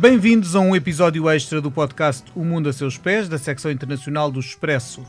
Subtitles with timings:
[0.00, 4.30] Bem-vindos a um episódio extra do podcast O Mundo a Seus Pés, da secção internacional
[4.30, 5.04] do Expresso.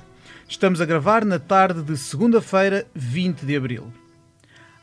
[0.47, 3.93] Estamos a gravar na tarde de segunda-feira, 20 de abril.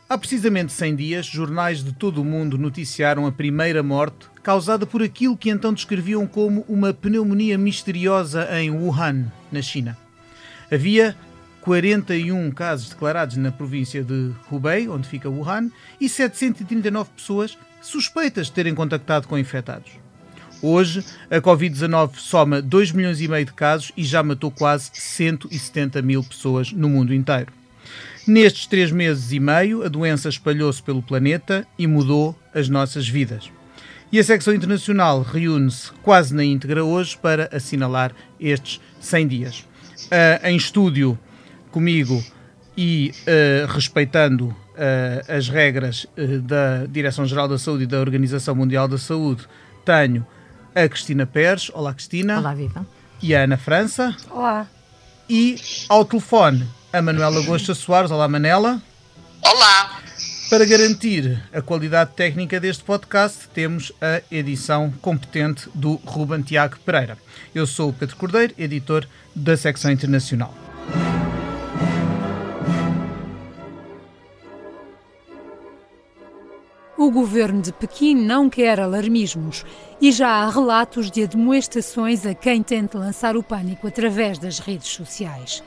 [0.09, 5.03] Há precisamente 100 dias, jornais de todo o mundo noticiaram a primeira morte causada por
[5.03, 9.99] aquilo que então descreviam como uma pneumonia misteriosa em Wuhan, na China.
[10.71, 11.17] Havia
[11.63, 15.69] 41 casos declarados na província de Hubei, onde fica Wuhan,
[16.01, 19.93] e 739 pessoas suspeitas de terem contactado com infectados.
[20.63, 26.01] Hoje, a Covid-19 soma 2 milhões e meio de casos e já matou quase 170
[26.03, 27.53] mil pessoas no mundo inteiro.
[28.27, 33.51] Nestes três meses e meio, a doença espalhou-se pelo planeta e mudou as nossas vidas.
[34.11, 39.61] E a secção internacional reúne-se quase na íntegra hoje para assinalar estes 100 dias.
[40.07, 41.19] Uh, em estúdio
[41.71, 42.25] comigo
[42.77, 46.07] e uh, respeitando uh, as regras
[46.43, 49.47] da Direção-Geral da Saúde e da Organização Mundial da Saúde,
[49.85, 50.27] tenho
[50.75, 51.71] a Cristina Pérez.
[51.73, 52.39] Olá, Cristina.
[52.39, 52.87] Olá, Viva.
[53.23, 54.15] E a Ana França.
[54.31, 54.67] Olá.
[55.29, 55.57] E
[55.89, 58.11] ao telefone, a Manuela Gosta Soares.
[58.11, 58.81] Olá, Manela.
[59.43, 60.01] Olá.
[60.49, 67.19] Para garantir a qualidade técnica deste podcast, temos a edição competente do Ruben Tiago Pereira.
[67.53, 70.66] Eu sou o Pedro Cordeiro, editor da secção internacional.
[77.07, 79.65] O governo de Pequim não quer alarmismos
[80.01, 84.89] e já há relatos de admoestações a quem tente lançar o pânico através das redes
[84.89, 85.63] sociais.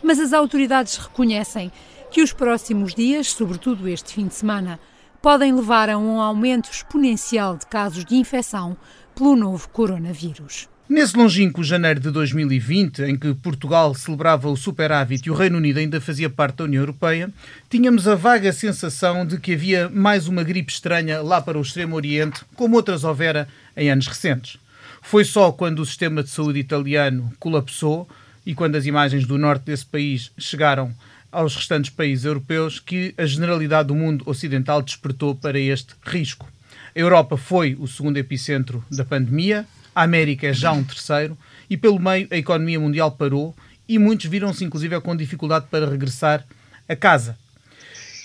[0.00, 1.72] Mas as autoridades reconhecem
[2.08, 4.78] que os próximos dias, sobretudo este fim de semana,
[5.20, 8.76] podem levar a um aumento exponencial de casos de infecção
[9.12, 10.68] pelo novo coronavírus.
[10.88, 15.80] Nesse longínquo janeiro de 2020, em que Portugal celebrava o superávit e o Reino Unido
[15.80, 17.28] ainda fazia parte da União Europeia,
[17.68, 21.96] tínhamos a vaga sensação de que havia mais uma gripe estranha lá para o Extremo
[21.96, 24.58] Oriente, como outras houvera em anos recentes.
[25.02, 28.08] Foi só quando o sistema de saúde italiano colapsou
[28.46, 30.94] e quando as imagens do norte desse país chegaram
[31.32, 36.48] aos restantes países europeus que a generalidade do mundo ocidental despertou para este risco.
[36.94, 41.38] A Europa foi o segundo epicentro da pandemia, a América é já um terceiro,
[41.70, 43.56] e pelo meio a economia mundial parou
[43.88, 46.44] e muitos viram-se inclusive com dificuldade para regressar
[46.86, 47.38] a casa.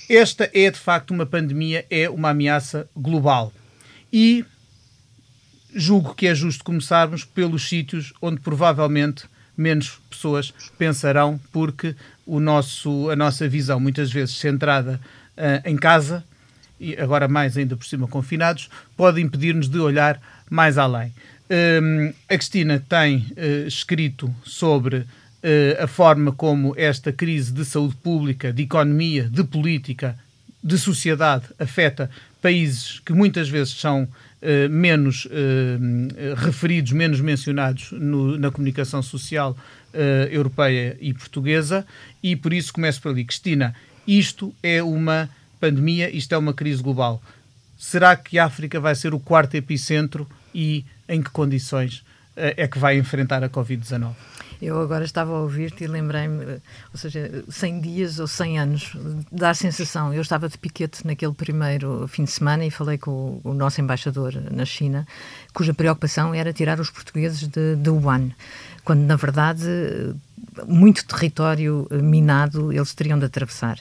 [0.10, 3.54] Esta é de facto uma pandemia, é uma ameaça global.
[4.12, 4.46] E
[5.74, 9.24] julgo que é justo começarmos pelos sítios onde provavelmente
[9.56, 11.96] menos pessoas pensarão, porque
[12.26, 15.00] o nosso, a nossa visão, muitas vezes centrada
[15.38, 16.22] uh, em casa,
[16.78, 21.14] e agora mais ainda por cima confinados, pode impedir-nos de olhar mais além.
[21.52, 27.94] Um, a Cristina tem uh, escrito sobre uh, a forma como esta crise de saúde
[27.98, 30.18] pública, de economia, de política,
[30.64, 32.10] de sociedade afeta
[32.42, 35.28] países que muitas vezes são uh, menos
[36.38, 39.58] referidos, menos mencionados no, na comunicação social
[40.32, 41.86] europeia e portuguesa,
[42.24, 43.26] e por isso começo por ali.
[43.26, 43.76] Cristina,
[44.08, 45.30] isto é uma
[45.60, 47.22] pandemia, isto é uma crise global.
[47.78, 52.04] Será que a África vai ser o quarto epicentro e em que condições
[52.36, 54.14] eh, é que vai enfrentar a Covid-19?
[54.62, 56.62] Eu agora estava a ouvir-te e lembrei-me,
[56.94, 58.96] ou seja, 100 dias ou 100 anos,
[59.32, 60.14] dá a sensação.
[60.14, 64.36] Eu estava de piquete naquele primeiro fim de semana e falei com o, nosso embaixador
[64.52, 65.08] na China,
[65.52, 68.30] cuja preocupação era tirar os portugueses de, de Wuhan,
[68.86, 69.66] quando na verdade
[70.68, 73.80] muito território minado eles teriam de atravessar.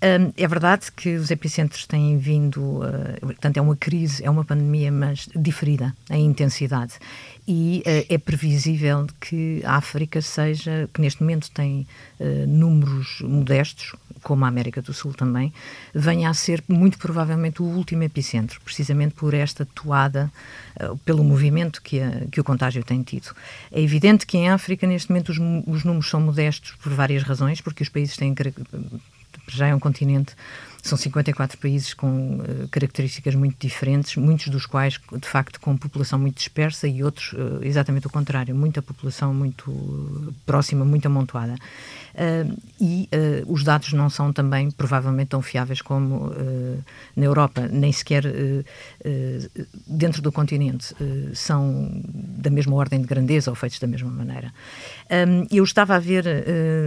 [0.00, 4.90] É verdade que os epicentros têm vindo, uh, portanto, é uma crise, é uma pandemia,
[4.90, 6.94] mas diferida em intensidade.
[7.46, 11.86] E uh, é previsível que a África seja, que neste momento tem
[12.18, 15.52] uh, números modestos, como a América do Sul também,
[15.94, 20.30] venha a ser muito provavelmente o último epicentro, precisamente por esta toada,
[21.06, 23.34] pelo movimento que, a, que o contágio tem tido.
[23.72, 27.62] É evidente que em África, neste momento, os, os números são modestos por várias razões,
[27.62, 28.34] porque os países têm
[29.56, 30.34] já é um continente,
[30.82, 36.18] são 54 países com uh, características muito diferentes, muitos dos quais, de facto, com população
[36.18, 41.56] muito dispersa e outros, uh, exatamente o contrário, muita população muito uh, próxima, muito amontoada.
[42.80, 43.08] e
[43.46, 46.32] os dados não são também, provavelmente, tão fiáveis como
[47.16, 48.24] na Europa, nem sequer
[49.86, 50.94] dentro do continente
[51.34, 54.52] são da mesma ordem de grandeza ou feitos da mesma maneira.
[55.50, 56.24] eu estava a ver,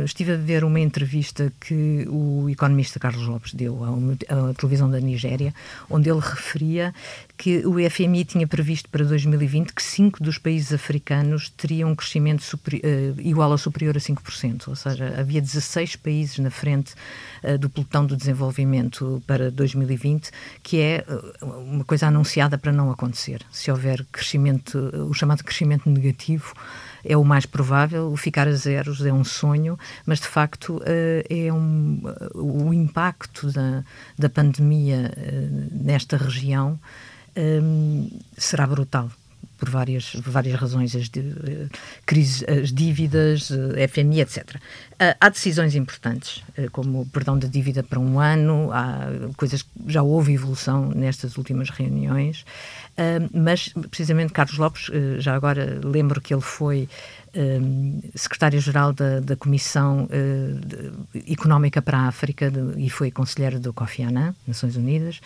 [0.05, 5.53] estive a ver uma entrevista que o economista Carlos Lopes deu à, televisão da Nigéria,
[5.89, 6.93] onde ele referia
[7.37, 12.41] que o FMI tinha previsto para 2020 que cinco dos países africanos teriam um crescimento
[12.41, 16.93] uh, igual ou superior a 5%, ou seja, havia 16 países na frente
[17.43, 20.29] uh, do pelotão do desenvolvimento para 2020,
[20.61, 23.41] que é uh, uma coisa anunciada para não acontecer.
[23.51, 24.77] Se houver crescimento,
[25.09, 26.53] o chamado crescimento negativo,
[27.03, 31.51] é o mais provável, o ficar a zeros é um sonho, mas de facto é
[31.51, 32.01] um,
[32.33, 33.83] o impacto da,
[34.17, 35.11] da pandemia
[35.71, 36.79] nesta região
[37.35, 39.09] um, será brutal
[39.57, 41.09] por várias, várias razões, as,
[42.05, 44.57] crises, as dívidas, eh, FMI, etc.
[45.19, 49.07] Há decisões importantes, como o perdão da dívida para um ano, há
[49.37, 52.45] coisas já houve evolução nestas últimas reuniões,
[53.33, 56.87] mas precisamente Carlos Lopes, já agora lembro que ele foi
[58.13, 60.07] secretário-geral da, da Comissão
[61.11, 65.19] de, Económica para a África e foi conselheiro do Kofi Annan, Nações Unidas,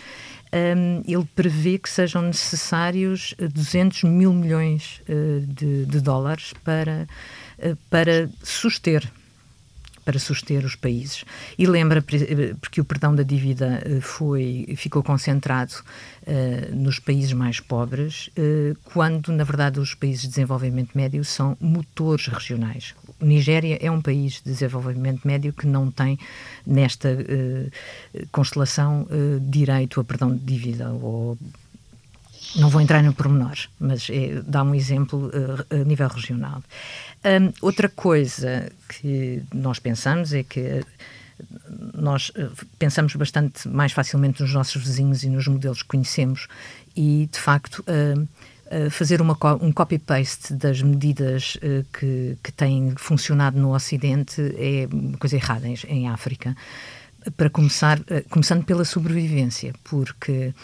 [1.06, 5.02] ele prevê que sejam necessários 200 mil milhões
[5.48, 7.08] de, de, dólares para,
[7.90, 9.04] para suster
[10.08, 11.26] para suster os países.
[11.60, 17.60] E lembra, eh, porque o perdão da dívida foi, ficou concentrado uh, nos países mais
[17.60, 22.96] pobres, uh, quando, na verdade, os países de desenvolvimento médio são motores regionais.
[23.20, 26.18] Nigéria é um país de desenvolvimento médio que não tem,
[26.66, 29.06] nesta uh, constelação,
[29.42, 31.38] direito a perdão de dívida ou
[32.56, 36.64] não vou entrar no pormenor, mas é, dá um exemplo uh, a nível regional.
[37.26, 40.84] Um, outra coisa que nós pensamos é que
[41.94, 42.32] nós
[42.80, 46.48] pensamos bastante mais facilmente nos nossos vizinhos e nos modelos que conhecemos
[46.96, 47.84] e, de facto,
[48.90, 51.56] fazer uma, um copy-paste das medidas
[51.94, 56.58] que, que têm funcionado no Ocidente é uma coisa errada em, em África.
[57.36, 58.00] Para começar,
[58.32, 60.56] começando pela sobrevivência, porque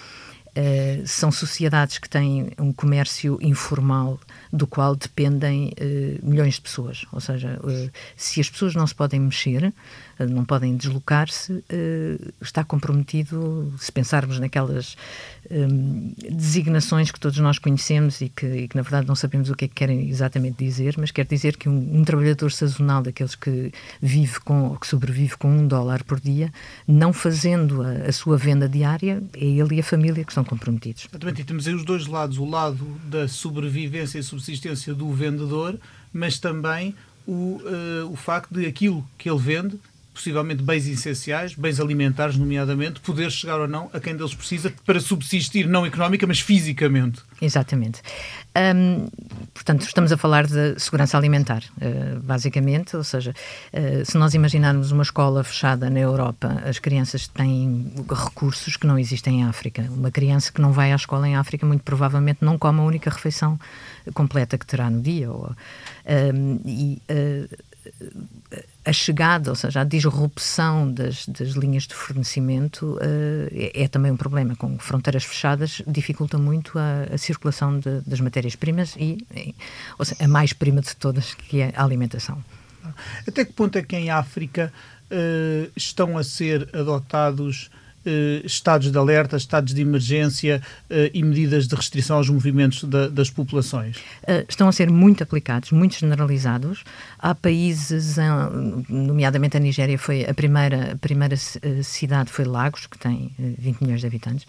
[0.56, 4.20] Uh, são sociedades que têm um comércio informal
[4.52, 7.06] do qual dependem uh, milhões de pessoas.
[7.12, 9.74] Ou seja, uh, se as pessoas não se podem mexer,
[10.19, 11.63] não podem deslocar-se,
[12.42, 14.95] está comprometido, se pensarmos naquelas
[15.50, 19.56] um, designações que todos nós conhecemos e que, e que, na verdade, não sabemos o
[19.56, 23.36] que é que querem exatamente dizer, mas quer dizer que um, um trabalhador sazonal, daqueles
[23.36, 23.71] que
[24.01, 26.51] vive com, que sobrevive com um dólar por dia,
[26.88, 31.07] não fazendo a, a sua venda diária, é ele e a família que estão comprometidos.
[31.09, 35.77] Exatamente, e temos aí os dois lados, o lado da sobrevivência e subsistência do vendedor,
[36.12, 36.95] mas também
[37.25, 39.80] o, uh, o facto de aquilo que ele vende
[40.13, 45.00] possivelmente bens essenciais, bens alimentares, nomeadamente, poder chegar ou não a quem deles precisa para
[45.00, 47.21] subsistir, não económica, mas fisicamente.
[47.42, 48.01] Exatamente.
[48.56, 49.07] Um,
[49.54, 53.33] portanto, estamos a falar de segurança alimentar, uh, basicamente, ou seja,
[53.74, 58.98] uh, se nós imaginarmos uma escola fechada na Europa, as crianças têm recursos que não
[59.00, 59.81] existem em África.
[59.89, 63.09] Uma criança que não vai à escola em África, muito provavelmente não come a única
[63.09, 63.59] refeição
[64.13, 65.31] completa que terá no dia.
[65.31, 65.56] Ou,
[66.33, 67.73] um, e uh,
[68.85, 74.12] a chegada, ou seja, a disrupção das, das linhas de fornecimento uh, é, é, também
[74.12, 74.56] um problema.
[74.56, 79.56] Com fronteiras fechadas, dificulta muito a, a circulação de, das matérias-primas e, e
[80.00, 82.44] seja, a mais prima de todas, que é a alimentação.
[83.27, 84.71] Até que ponto é que em África
[85.09, 87.69] uh, estão a ser adotados
[88.44, 93.30] estados de alerta, estados de emergência eh, e medidas de restrição aos movimentos da, das
[93.30, 93.98] populações?
[94.28, 96.84] Eh, estão a ser muito aplicados, muito generalizados.
[97.19, 98.18] Há países,
[98.90, 101.36] nomeadamente a Nigéria foi a primeira, a primeira
[101.83, 104.45] cidade foi Lagos, que tem 20 milhões de habitantes.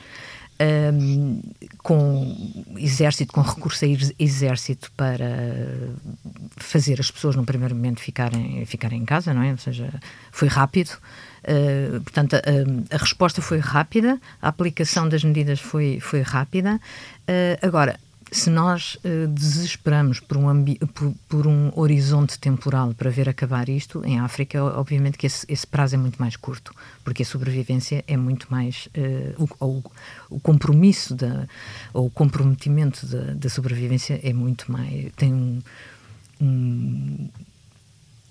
[0.60, 1.42] Um,
[1.78, 5.26] com exército, com recurso a exército para
[6.56, 9.50] fazer as pessoas num primeiro momento ficarem, ficarem em casa, não é?
[9.50, 9.92] Ou seja,
[10.30, 10.92] foi rápido.
[11.44, 16.80] Uh, portanto, a, a, resposta foi rápida, a aplicação das medidas foi, foi rápida.
[17.28, 17.98] Uh, agora,
[18.34, 24.04] se nós uh, desesperamos por um, por, por, um horizonte temporal para ver acabar isto,
[24.04, 26.74] em África, obviamente que esse, esse prazo é muito mais curto,
[27.04, 28.88] porque a sobrevivência é muito mais.
[28.96, 29.82] Uh, o, o,
[30.30, 31.46] o, compromisso da,
[31.92, 35.12] ou o comprometimento da, da, sobrevivência é muito mais.
[35.16, 35.62] tem um,
[36.40, 37.30] um,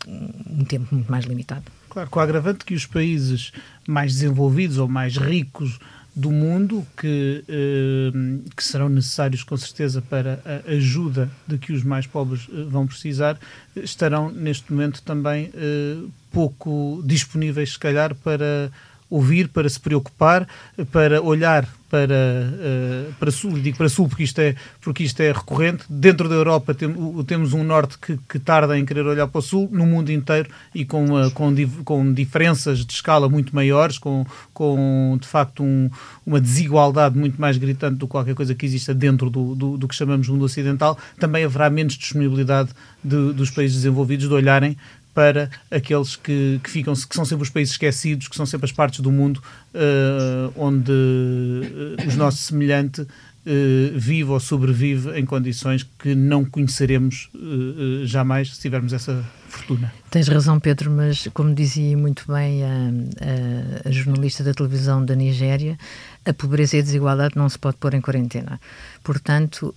[0.08, 1.64] um tempo muito mais limitado.
[1.94, 3.52] Claro, com o agravante que os países
[3.88, 5.80] mais desenvolvidos ou mais ricos
[6.16, 8.12] do mundo, que, eh,
[8.56, 12.88] que serão necessários com certeza para a ajuda de que os mais pobres eh, vão
[12.88, 13.38] precisar,
[13.76, 15.98] estarão neste momento também eh,
[16.32, 18.72] pouco disponíveis, se calhar, para
[19.14, 20.48] ouvir, para se preocupar,
[20.92, 25.32] para olhar para, uh, para sul, digo para sul porque isto é, porque isto é
[25.32, 25.84] recorrente.
[25.88, 26.92] Dentro da Europa tem,
[27.28, 30.50] temos um norte que, que, tarda em querer olhar para o sul, no mundo inteiro
[30.74, 31.54] e com, uh, com,
[31.86, 35.88] com diferenças de escala muito maiores, com, com de facto um,
[36.26, 39.88] uma desigualdade muito mais gritante do que qualquer coisa que exista dentro do, do, do
[39.88, 42.72] que chamamos mundo ocidental, também haverá menos disponibilidade
[43.04, 44.76] de, dos países desenvolvidos de olharem
[45.14, 48.72] para aqueles que, que, ficam, que são sempre os países esquecidos, que são sempre as
[48.72, 49.42] partes do mundo
[49.74, 53.06] uh, onde uh, os nossos semelhante
[53.46, 59.94] uh, vive ou sobrevive em condições que não conheceremos uh, jamais se tivermos essa fortuna.
[60.10, 65.16] Tens razão, Pedro, mas como dizia muito bem a, a, a jornalista da televisão da
[65.16, 65.78] Nigéria,
[66.26, 68.60] a pobreza e a desigualdade não se pode pôr em quarentena.
[69.04, 69.74] Portanto,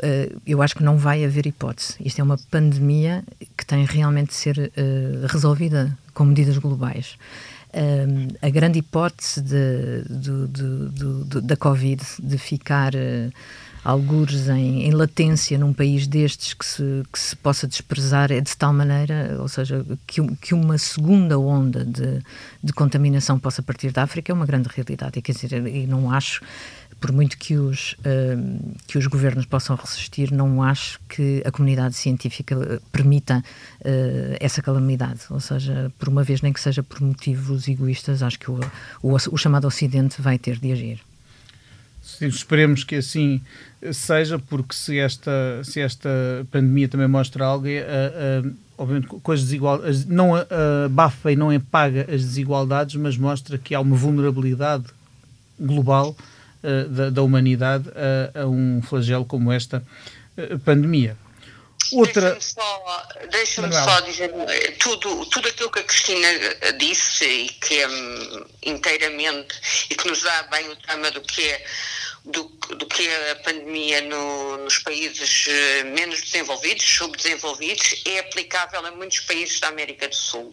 [0.46, 1.96] eu acho que não vai haver hipótese.
[2.00, 3.24] Isto é uma pandemia
[3.56, 4.72] que tem realmente de ser
[5.28, 7.18] resolvida com medidas globais.
[7.76, 10.46] Uh, a grande hipótese de, de,
[11.26, 13.30] de, da Covid de ficar uh,
[13.84, 18.56] algures em, em, latência num país destes que se, que se possa desprezar é de
[18.56, 22.22] tal maneira, ou seja, que, que uma segunda onda de,
[22.64, 25.18] de contaminação possa partir da África é uma grande realidade.
[25.18, 26.40] E, quer dizer, e não acho
[27.00, 31.94] por muito que os, uh, que os governos possam resistir, não acho que a comunidade
[31.94, 33.38] científica eh, permita
[33.80, 35.20] uh, essa calamidade.
[35.30, 38.58] Ou seja, por uma vez, nem que seja por motivos egoístas, acho que o,
[39.02, 41.00] o, o chamado Ocidente vai ter de agir.
[42.20, 43.42] Esperemos que assim
[43.92, 46.08] seja, porque se esta, se esta
[46.50, 50.32] pandemia também mostra algo, é, uh, obviamente, com as desigualdades, não
[50.86, 54.84] abafa e não apaga as desigualdades, mas mostra que há uma vulnerabilidade
[55.60, 56.16] global
[56.66, 57.88] eh, da, da, humanidade
[58.34, 59.84] a, a, um flagelo como esta
[60.36, 61.16] uh, pandemia.
[61.92, 62.32] Outra...
[62.32, 66.26] Deixa-me só, deixa só, dizer eh, tudo, tudo aquilo que a Cristina
[66.76, 69.54] disse e que é hum, inteiramente
[69.88, 71.64] e que nos dá bem o drama do que é
[72.26, 78.90] do, do que a pandemia no, nos países eh, menos desenvolvidos, subdesenvolvidos, é aplicável a
[78.90, 80.52] muitos países da América do Sul,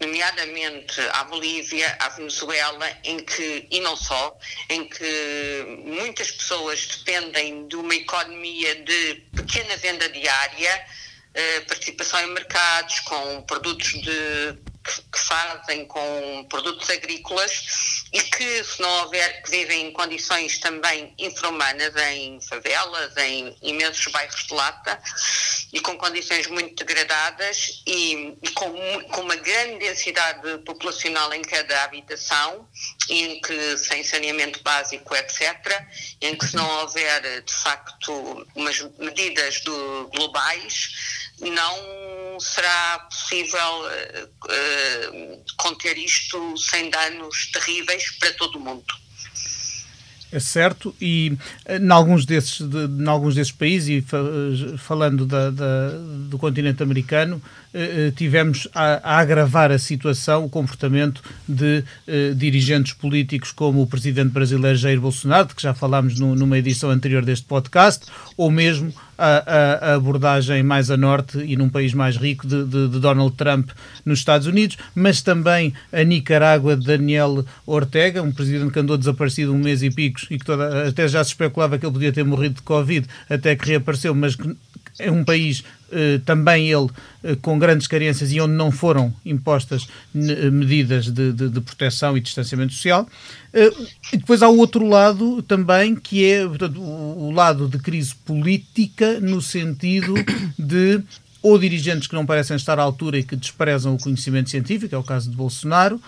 [0.00, 7.66] nomeadamente à Bolívia, à Venezuela, em que, e não só, em que muitas pessoas dependem
[7.66, 10.86] de uma economia de pequena venda diária,
[11.34, 18.80] eh, participação em mercados, com produtos de que, fazem com produtos agrícolas e que, se
[18.82, 25.00] não houver, que vivem em condições também infra-humanas, em favelas, em imensos bairros de lata
[25.72, 28.70] e com condições muito degradadas e, e com,
[29.10, 32.68] com, uma grande densidade populacional em cada habitação
[33.08, 35.82] em que, sem saneamento básico, etc.,
[36.20, 42.01] em que, se não houver, de facto, umas medidas do, globais, não
[42.42, 49.02] será possível uh, conter isto sem danos terríveis para todo o mundo.
[50.32, 55.90] É certo, e eh, em alguns desses, de, alguns desses países, e falando da, da,
[56.30, 57.40] do continente americano,
[58.16, 61.84] tivemos a, a, agravar a situação, o comportamento de
[62.36, 67.24] dirigentes políticos como o presidente brasileiro Jair Bolsonaro, que já falámos no, numa edição anterior
[67.24, 72.46] deste podcast, ou mesmo a, a, abordagem mais a norte e num país mais rico
[72.46, 73.70] de, de, de, Donald Trump
[74.04, 79.52] nos Estados Unidos, mas também a Nicarágua de Daniel Ortega, um presidente que andou desaparecido
[79.54, 82.24] um mês e picos e que toda, até já se especulava que ele podia ter
[82.24, 84.56] morrido de Covid, até que reapareceu, mas que
[84.98, 85.81] é um país eh,
[86.24, 86.88] também ele
[87.24, 92.20] eh, com grandes carências e onde não foram impostas medidas de, de, de proteção e
[92.20, 93.06] distanciamento social.
[93.52, 93.72] Eh,
[94.12, 99.20] e depois há o outro lado também, que é portanto, o lado de crise política,
[99.20, 100.14] no sentido
[100.58, 101.00] de
[101.42, 104.98] ou dirigentes que não parecem estar à altura e que desprezam o conhecimento científico, é
[104.98, 106.00] o caso de Bolsonaro,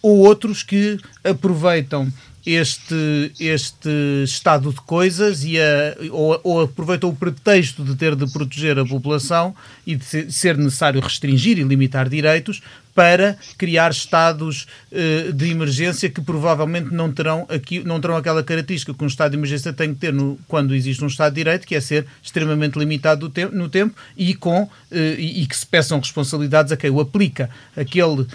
[0.00, 2.12] ou outros que aproveitam
[2.46, 3.90] este, este
[4.22, 8.86] estado de coisas e a, ou, ou aproveitam o pretexto de ter de proteger a
[8.86, 12.62] população e de ser necessário restringir e limitar direitos
[12.96, 18.94] para criar estados uh, de emergência que provavelmente não terão, aqui, não terão aquela característica
[18.94, 21.66] que um estado de emergência tem que ter no, quando existe um estado de direito,
[21.66, 25.66] que é ser extremamente limitado te no tempo e, com, uh, e, e, que se
[25.66, 27.50] peçam responsabilidades a quem o aplica.
[27.76, 28.26] Aquele uh,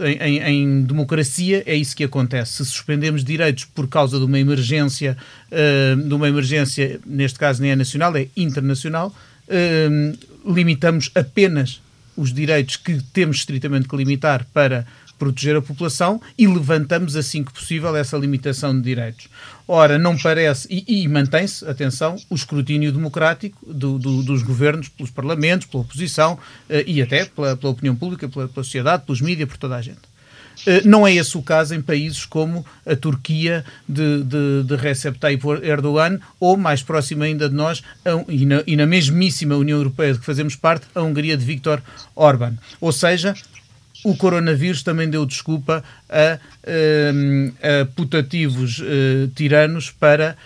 [0.00, 2.58] em, em, em, democracia é isso que acontece.
[2.58, 5.16] Se suspendemos direitos por causa de uma emergência,
[6.06, 9.14] de uma emergência, neste caso nem é nacional, é internacional,
[10.46, 11.81] limitamos apenas
[12.16, 14.86] os direitos que temos estritamente que limitar para
[15.22, 19.28] proteger a população e levantamos assim que possível essa limitação de direitos.
[19.68, 25.12] Ora, não parece, e, e mantém-se, atenção, o escrutínio democrático do, do, dos governos, pelos
[25.12, 26.38] parlamentos, pela oposição uh,
[26.84, 30.00] e até pela, pela opinião pública, pela, pela, sociedade, pelos mídias, por toda a gente.
[30.66, 35.18] Eh, não é esse o caso em países como a Turquia de, de, de Recep
[35.18, 39.78] Tayyip Erdogan ou, mais próximo ainda de nós, a, e, na, e na mesmíssima União
[39.78, 41.80] Europeia de que fazemos parte, a Hungria de Viktor
[42.14, 42.54] Orban.
[42.80, 43.34] Ou seja,
[44.04, 50.36] o coronavírus também deu desculpa a, ehm, a putativos uh, tiranos para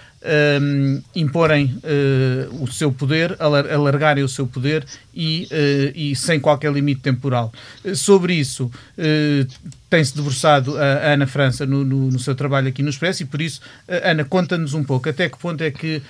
[0.60, 6.72] um, imporem uh, o seu poder, alargarem o seu poder e, uh, e sem qualquer
[6.72, 7.52] limite temporal.
[7.84, 8.70] Uh, sobre isso,
[9.88, 13.40] tem-se debruçado a Ana França no, no, no, seu trabalho aqui no Expresso e por
[13.40, 16.02] isso, Ana, conta-nos um pouco até que ponto é que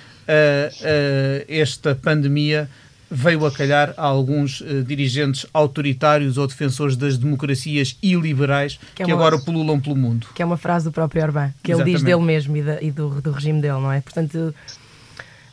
[1.47, 2.69] esta pandemia
[3.09, 9.05] veio a calhar a alguns uh, dirigentes autoritários ou defensores das democracias iliberais que, é
[9.05, 10.27] que agora pululam pelo mundo.
[10.35, 11.89] Que é uma frase do próprio Orbán, que Exatamente.
[11.89, 14.01] ele diz dele mesmo e, da, e do, do, regime dele, não é?
[14.01, 14.53] Portanto,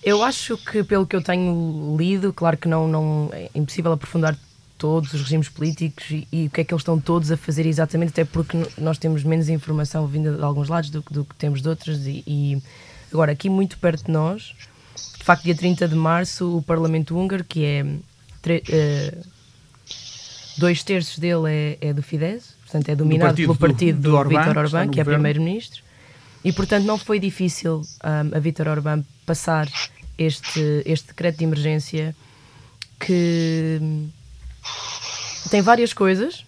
[0.03, 4.37] eu acho que, pelo que eu tenho lido, claro que não, não é impossível aprofundar
[4.77, 7.65] todos os regimes políticos e, e, o que é que eles estão todos a fazer
[7.67, 11.63] exatamente, até porque nós temos menos informação vinda de alguns lados do, do que temos
[11.63, 12.07] de outros.
[12.07, 12.63] E, e
[13.13, 14.55] agora, aqui muito perto de nós
[15.19, 17.83] de facto, dia 30 de março, o Parlamento Húngaro, que é.
[17.83, 19.35] Uh,
[20.59, 24.25] dois terços dele é, é, do Fidesz, portanto é dominado partido pelo partido do, do,
[24.25, 25.83] do Vítor Orbán, que é primeiro-ministro,
[26.45, 29.69] e portanto não foi difícil um, a Vítor Orbán passar
[30.19, 32.15] este, este decreto de emergência
[33.01, 33.81] que
[35.51, 36.45] tem várias coisas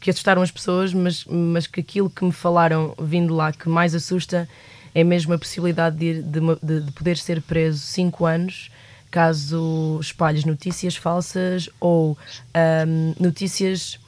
[0.00, 3.94] que assustaram as pessoas, mas, mas que aquilo que me falaram vindo lá que mais
[3.94, 4.48] assusta
[4.94, 8.70] é mesmo a possibilidade de, de, de poder ser preso cinco anos
[9.12, 12.16] caso espalhes notícias falsas ou
[12.88, 14.00] um, notícias,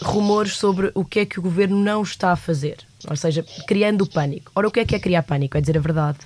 [0.00, 2.78] rumores sobre o que é que o governo não está a fazer.
[3.10, 4.52] Ou seja, criando pânico.
[4.54, 5.58] Ora, o que é que é criar pânico?
[5.58, 6.18] É dizer a verdade.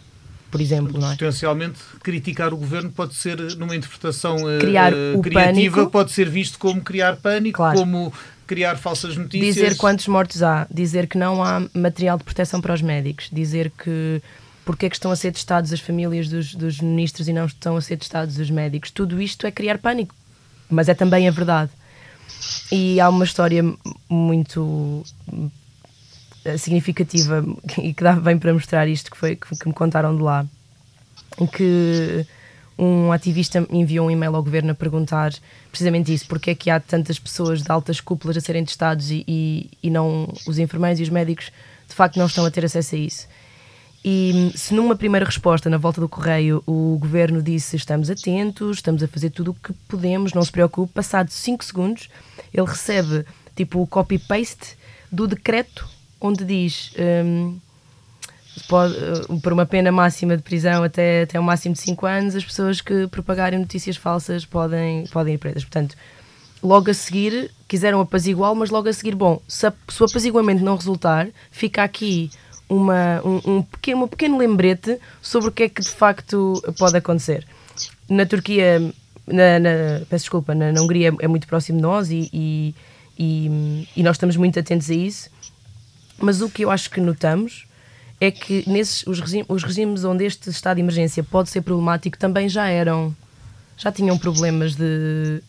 [0.51, 1.13] Por exemplo, não é?
[1.13, 5.91] Potencialmente, criticar o governo pode ser, numa interpretação uh, criar uh, criativa, pânico.
[5.91, 7.79] pode ser visto como criar pânico, claro.
[7.79, 8.13] como
[8.49, 9.55] criar falsas notícias.
[9.55, 13.71] Dizer quantos mortos há, dizer que não há material de proteção para os médicos, dizer
[13.71, 14.21] que
[14.65, 17.77] porque é que estão a ser testados as famílias dos, dos ministros e não estão
[17.77, 18.91] a ser testados os médicos.
[18.91, 20.15] Tudo isto é criar pânico,
[20.69, 21.71] mas é também a verdade.
[22.71, 23.63] E há uma história
[24.11, 25.03] muito
[26.45, 27.43] eh, significativa
[27.83, 30.45] e que dá bem para mostrar isto que foi que, que me contaram de lá,
[31.41, 32.27] em que
[32.79, 35.33] um ativista enviou um e-mail ao governo a perguntar
[35.71, 39.25] precisamente isso, porque é que há tantas pessoas de altas cúpulas a serem testados e,
[39.27, 41.51] e, e não os enfermeiros e os médicos
[41.89, 43.27] de facto não estão a ter acesso a isso.
[44.05, 49.03] E se numa primeira resposta, na volta do correio, o governo disse estamos atentos, estamos
[49.03, 52.09] a fazer tudo o que podemos, não se preocupe, passado 5 segundos,
[52.55, 53.25] ele recebe
[53.57, 54.77] tipo o copy-paste
[55.11, 55.89] do decreto
[56.21, 56.93] onde diz
[57.25, 57.59] um,
[58.67, 62.37] pode, uh, por uma pena máxima de prisão até, até um máximo de 5 anos,
[62.37, 65.65] as pessoas que propagarem notícias falsas podem, podem ir presas.
[65.65, 65.97] Portanto,
[66.63, 70.65] logo a seguir, quiseram apaziguar, mas logo a seguir, bom, se, a, se o apaziguamento
[70.65, 72.31] não resultar, fica aqui
[72.69, 76.97] uma, um, um, pequeno, um pequeno lembrete sobre o que é que de facto pode
[76.97, 77.47] acontecer.
[78.09, 78.81] Na Turquia,
[79.27, 79.71] na, na
[80.09, 82.75] peço desculpa, na, na, Hungria é muito próximo de nós e, e,
[83.19, 85.31] e, e nós estamos muito atentos a isso,
[86.19, 87.68] mas o que eu acho que notamos
[88.21, 92.19] é que nesses os, regime, os regimes onde este estado de emergência pode ser problemático
[92.19, 93.15] também já eram
[93.77, 95.41] já tinham problemas de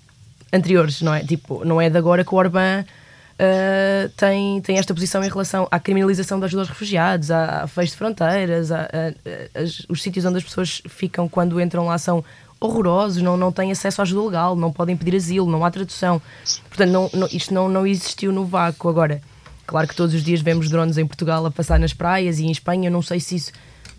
[0.53, 1.23] anteriores, não é?
[1.23, 5.67] Tipo, não é de agora que o Orbán uh, tem, tem esta posição em relação
[5.71, 10.25] à criminalização da ajuda aos refugiados, à, à fecho de fronteiras, a, a, os sítios
[10.25, 12.23] onde as pessoas ficam quando entram lá são
[12.59, 16.21] horrorosos, não, não têm acesso à ajuda legal, não podem pedir asilo, não há tradução.
[16.67, 18.89] Portanto, não, não, isto não, não existiu no vácuo.
[18.89, 19.21] Agora,
[19.69, 22.51] Claro que todos os dias vemos drones em Portugal a passar nas praias e em
[22.51, 23.51] Espanha, eu não sei se isso,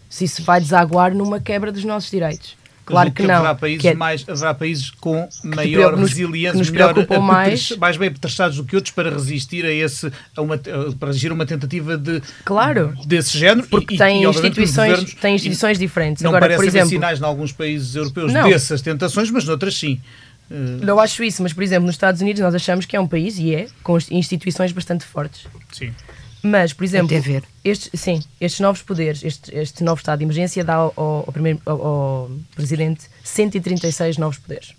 [0.08, 2.56] se isso vai desaguar numa quebra dos nossos direitos.
[2.84, 3.36] Claro que, que não.
[3.36, 7.70] Haverá países, é, mais, haverá países com maior nos, resiliência, nos melhor, mais.
[7.76, 11.34] mais bem petrastados do que outros para resistir a esse, a uma, para resistir a
[11.34, 13.68] uma tentativa de, claro, desse género.
[13.68, 16.20] Porque e, tem, e, instituições, tem instituições diferentes.
[16.20, 18.48] Não Agora, por exemplo, sinais em alguns países europeus não.
[18.48, 20.00] dessas tentações, mas noutras sim.
[20.50, 20.84] Uh...
[20.84, 23.38] Não acho isso, mas por exemplo, nos Estados Unidos nós achamos que é um país,
[23.38, 25.46] e é, com instituições bastante fortes.
[25.72, 25.92] Sim.
[26.42, 27.14] Mas, por exemplo,
[27.62, 31.60] estes, sim, estes novos poderes, este, este novo estado de emergência dá ao, ao, primeiro,
[31.66, 34.74] ao, ao, presidente 136 novos poderes.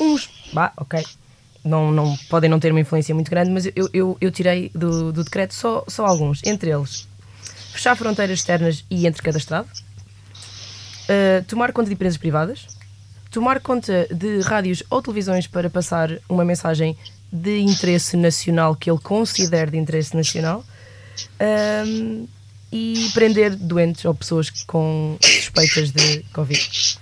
[0.00, 1.04] Uns, bah, ok,
[1.64, 5.12] não, não, podem não ter uma influência muito grande, mas eu, eu, eu tirei do,
[5.12, 6.42] do decreto só, só alguns.
[6.44, 7.06] Entre eles,
[7.72, 12.66] fechar fronteiras externas e entre cada estado, uh, tomar conta de empresas privadas,
[13.30, 16.96] tomar conta de rádios ou televisões para passar uma mensagem
[17.32, 20.64] de interesse nacional que ele considere de interesse nacional
[21.86, 22.26] um,
[22.72, 26.98] e prender doentes ou pessoas com suspeitas de Covid.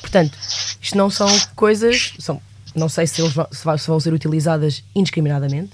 [0.00, 0.38] Portanto,
[0.80, 2.40] isto não são coisas, são,
[2.74, 5.72] não sei se, vão, se vão ser utilizadas indiscriminadamente,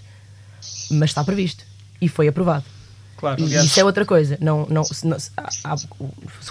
[0.90, 1.64] mas está previsto
[2.00, 2.64] e foi aprovado.
[3.22, 4.36] Claro, e isso é outra coisa.
[4.40, 5.76] Não, não, não há, há,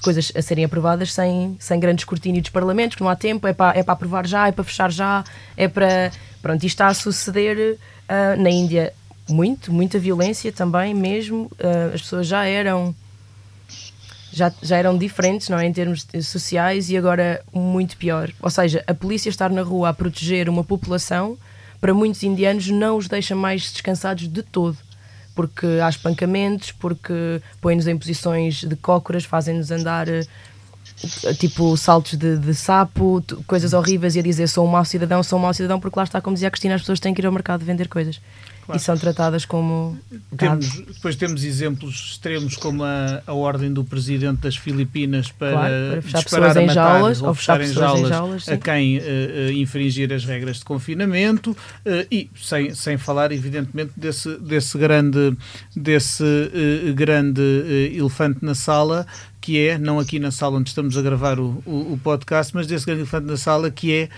[0.01, 3.51] coisas a serem aprovadas sem, sem grande escrutínio dos parlamentos, que não há tempo, é
[3.51, 5.21] para, é para aprovar já, é para fechar já,
[5.57, 6.13] é para.
[6.41, 8.93] Pronto, isto está a suceder uh, na Índia
[9.27, 11.51] muito, muita violência também, mesmo.
[11.59, 12.95] Uh, as pessoas já eram.
[14.31, 18.31] Já, já eram diferentes não é, em termos sociais e agora muito pior.
[18.41, 21.37] Ou seja, a polícia estar na rua a proteger uma população,
[21.81, 24.77] para muitos indianos, não os deixa mais descansados de todo
[25.35, 30.25] porque há espancamentos, porque põem-nos em posições de cócoras, fazem-nos andar eh,
[31.37, 35.39] tipo saltos de, de, sapo, coisas horríveis e a dizer sou um mau cidadão, sou
[35.39, 37.25] um mau cidadão, porque lá está, como dizia a Cristina, as pessoas têm que ir
[37.25, 38.19] ao mercado vender coisas.
[38.65, 38.79] Claro.
[38.79, 39.97] E são tratadas como.
[40.37, 46.03] Temos, depois temos exemplos extremos como a, a ordem do presidente das Filipinas para, claro,
[46.11, 50.23] para pessoas em jaulas, ou fechar, pessoas em jaulas, a quem uh, uh, infringir as
[50.25, 55.35] regras de confinamento uh, e sem, sem falar, evidentemente, desse, desse grande,
[55.75, 56.23] desse,
[56.95, 57.41] grande
[57.95, 59.07] elefante na sala
[59.41, 62.67] que é, não aqui na sala onde estamos a gravar o, o, o podcast, mas
[62.67, 64.09] desse grande elefante na sala que é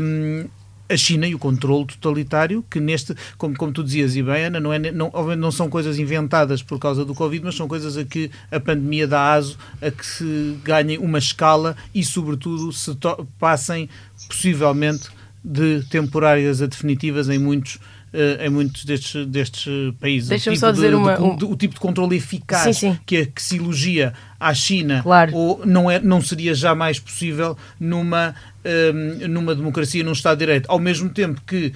[0.00, 0.48] um,
[0.88, 4.58] a China e o controle totalitário, que neste, como, como tu dizias e bem, Ana,
[4.58, 8.04] não, é, não, não são coisas inventadas por causa do Covid, mas são coisas a
[8.04, 12.96] que a pandemia dá aso a que se ganhem uma escala e, sobretudo, se
[13.38, 13.88] passem
[14.28, 15.08] possivelmente
[15.44, 17.78] de temporárias a definitivas em muitos
[18.12, 20.28] uh, em muitos destes, destes países.
[20.28, 21.36] Deixa-me tipo só dizer de, uma, de, um...
[21.36, 22.98] de, o tipo de controle eficaz sim, sim.
[23.06, 25.34] Que, é, que se elogia à China claro.
[25.34, 30.70] ou não, é, não seria jamais possível numa, um, numa democracia, num Estado de Direito.
[30.70, 31.72] Ao mesmo tempo que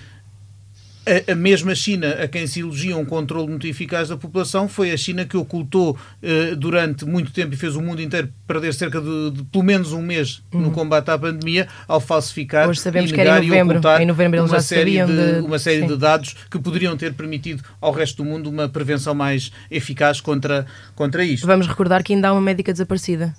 [1.06, 4.92] a, a, mesma China a quem se elogia um controle muito eficaz da população foi
[4.92, 9.00] a China que ocultou uh, durante muito tempo e fez o mundo inteiro perder cerca
[9.00, 10.62] de, de pelo menos um mês uhum.
[10.62, 13.80] no combate à pandemia ao falsificar Hoje sabemos que era em novembro.
[14.00, 17.12] Em novembro eles uma já série de, de, uma série de dados que poderiam ter
[17.14, 21.46] permitido ao resto do mundo uma prevenção mais eficaz contra, contra isto.
[21.46, 23.34] Vamos recordar que ainda há uma médica desaparecida.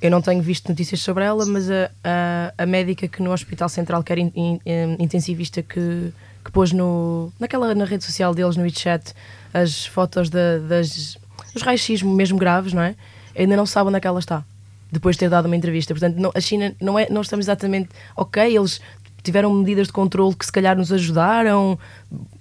[0.00, 3.68] Eu não tenho visto notícias sobre ela, mas a, a, a médica que no Hospital
[3.68, 4.60] Central, que era in, in,
[4.98, 6.12] intensivista, que
[6.46, 9.12] que pôs no, naquela, na rede social deles, no WeChat,
[9.52, 11.18] as fotos de, das,
[11.52, 12.94] dos raios-x mesmo graves, não é?
[13.36, 14.44] Ainda não sabe onde é que ela está,
[14.90, 15.92] depois de ter dado uma entrevista.
[15.92, 17.88] Portanto, não, a China, não, é, não estamos exatamente.
[18.16, 18.80] Ok, eles
[19.24, 21.76] tiveram medidas de controle que se calhar nos ajudaram,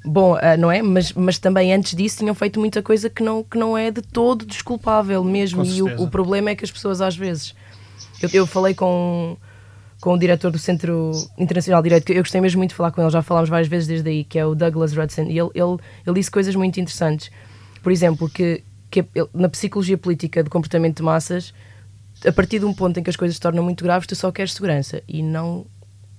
[0.05, 0.83] bom, uh, não é?
[0.83, 4.03] Mas, mas também antes disso tinham feito muita coisa que não, que não é de
[4.03, 5.65] todo desculpável mesmo.
[5.65, 7.55] E o, o, problema é que as pessoas às vezes.
[8.21, 9.35] Eu, eu falei com
[10.05, 12.91] com o diretor do Centro Internacional de Direito, que eu gostei mesmo muito de falar
[12.91, 15.49] com ele, já falámos várias vezes desde aí, que é o Douglas Rudson, e ele,
[15.55, 17.31] ele, ele disse coisas muito interessantes.
[17.81, 21.55] Por exemplo, que, que na psicologia política de comportamento de massas,
[22.23, 24.31] a partir de um ponto em que as coisas se tornam muito graves, tu só
[24.31, 25.65] queres segurança e não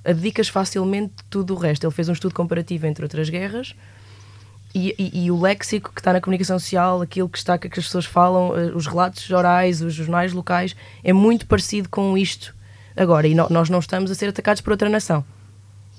[0.05, 1.87] abdicas facilmente tudo o resto.
[1.87, 3.72] Ele fez um estudo comparativo entre outras guerras
[4.75, 7.85] e, e, e, o léxico que está na comunicação social, aquilo que está que as
[7.85, 12.57] pessoas falam, eh, os relatos orais, os jornais locais, é muito parecido com isto
[12.97, 15.25] Agora, e no, nós não estamos a ser atacados por outra nação.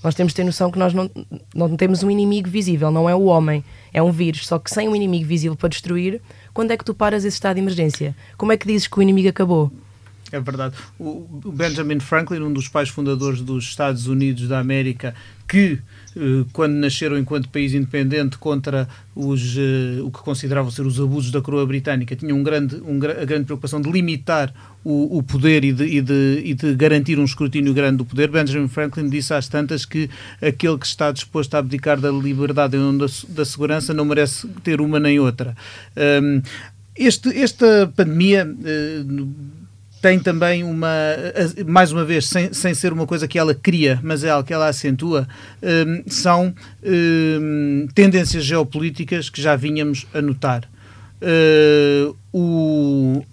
[0.04, 1.10] Nós temos de ter noção que nós não,
[1.54, 4.48] não temos um inimigo visível, não é o homem, é um vírus.
[4.48, 6.22] Só que sem um inimigo visível para destruir,
[6.54, 8.16] quando é que tu paras esse estado de emergência?
[8.38, 9.72] Como é que dizes que o inimigo acabou?
[10.32, 10.76] É verdade.
[11.00, 15.16] O Benjamin Franklin, um dos pais fundadores dos Estados Unidos da América,
[15.48, 15.80] que
[16.18, 21.32] eh, quando nasceram enquanto país independente contra os, uh, o que consideravam ser os abusos
[21.32, 24.52] da coroa britânica, tinha um grande, um, a grande preocupação de limitar
[24.84, 28.30] o, o poder e de, e, de, e de, garantir um escrutínio grande do poder.
[28.30, 30.10] Benjamin Franklin disse às tantas que
[30.42, 34.82] aquele que está disposto a abdicar da liberdade e da, da segurança não merece ter
[34.82, 35.56] uma nem outra.
[35.96, 36.42] Um,
[36.96, 38.46] este, esta pandemia.
[38.46, 39.58] Uh,
[40.08, 40.88] tem também uma,
[41.66, 44.54] mais uma vez, sem, sem ser uma coisa que ela cria, mas é algo que
[44.54, 45.28] ela acentua,
[45.62, 50.64] um, são um, tendências geopolíticas que já vinhamos a notar.
[51.22, 53.26] Uh, o,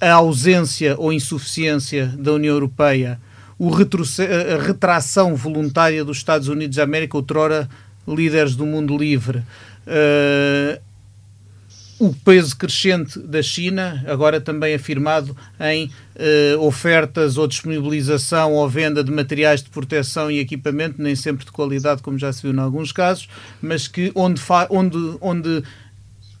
[0.00, 3.20] a ausência ou insuficiência da União Europeia,
[3.60, 7.68] a retração voluntária dos Estados Unidos da América, outrora
[8.08, 10.80] líderes do mundo livre, uh,
[11.98, 19.02] o peso crescente da China, agora também afirmado em uh, ofertas ou disponibilização ou venda
[19.02, 22.58] de materiais de proteção e equipamento, nem sempre de qualidade, como já se viu em
[22.58, 23.28] alguns casos,
[23.62, 25.62] mas que onde, onde, onde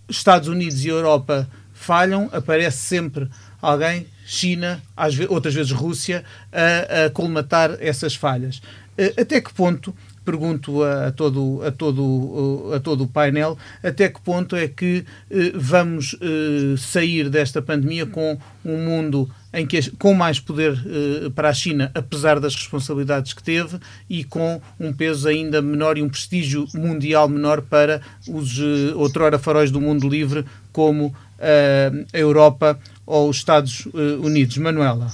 [0.08, 3.28] Estados Unidos e Europa falham, aparece sempre
[3.60, 8.58] alguém, China, às vezes, outras vezes Rússia, a, a colmatar essas falhas.
[8.98, 9.94] Uh, até que ponto
[10.26, 15.04] pergunto a, a, todo, a, todo, a todo o painel até que ponto é que
[15.30, 21.30] eh, vamos eh, sair desta pandemia com um mundo em que, com mais poder eh,
[21.30, 23.78] para a China, apesar das responsabilidades que teve,
[24.10, 29.38] e com um peso ainda menor e um prestígio mundial menor para os eh, outrora
[29.38, 33.86] faróis do mundo livre, como a Europa ou os Estados
[34.22, 34.56] Unidos.
[34.56, 35.12] Manuela.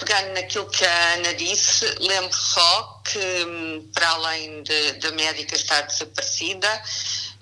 [0.00, 4.62] Pegando naquilo que a Ana disse, lembro só que, para além
[5.00, 6.82] da médica estar desaparecida,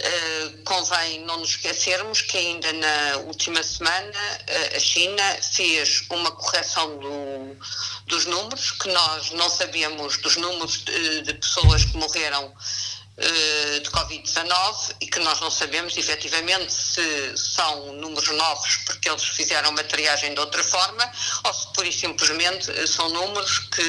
[0.02, 6.30] uh, convém não nos esquecermos que ainda na última semana uh, a China fez uma
[6.32, 7.56] correção do,
[8.06, 12.52] dos números, que nós não sabíamos dos números de, de pessoas que morreram
[13.20, 19.24] eh, de Covid-19 e que nós não sabemos efetivamente se são números novos porque eles
[19.24, 21.10] fizeram uma triagem de outra forma
[21.42, 23.82] ou se pura e simplesmente eh, são números que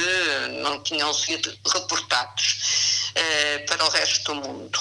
[0.63, 4.79] não tinham sido reportados uh, para o resto do mundo.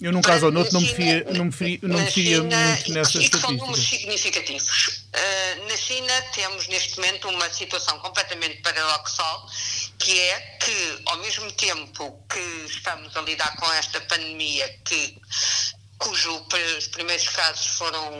[0.00, 2.92] Eu, num caso ou noutro, não me fia, não me fia, não me fia muito
[2.92, 5.04] nessas e que são números significativos.
[5.14, 9.46] Uh, na China temos neste momento uma situação completamente paradoxal,
[10.00, 15.20] que é que, ao mesmo tempo que estamos a lidar com esta pandemia, que,
[15.98, 16.46] cujo
[16.78, 18.10] os primeiros casos foram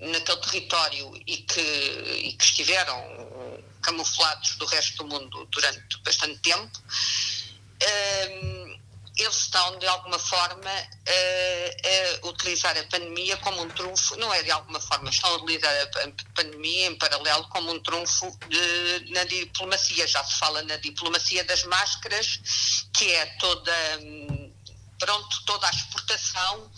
[0.00, 3.00] naquele território e que, e que estiveram
[3.82, 6.78] camuflados do resto do mundo durante bastante tempo,
[7.82, 8.79] uh,
[9.22, 14.42] eles estão, de alguma forma, a, a, utilizar a pandemia como um trunfo, não é
[14.42, 19.24] de alguma forma, estão a utilizar a pandemia em paralelo como um trunfo de, na
[19.24, 20.06] diplomacia.
[20.06, 22.40] Já se fala na diplomacia das máscaras,
[22.94, 23.72] que é toda,
[24.98, 26.70] pronto, toda a exportação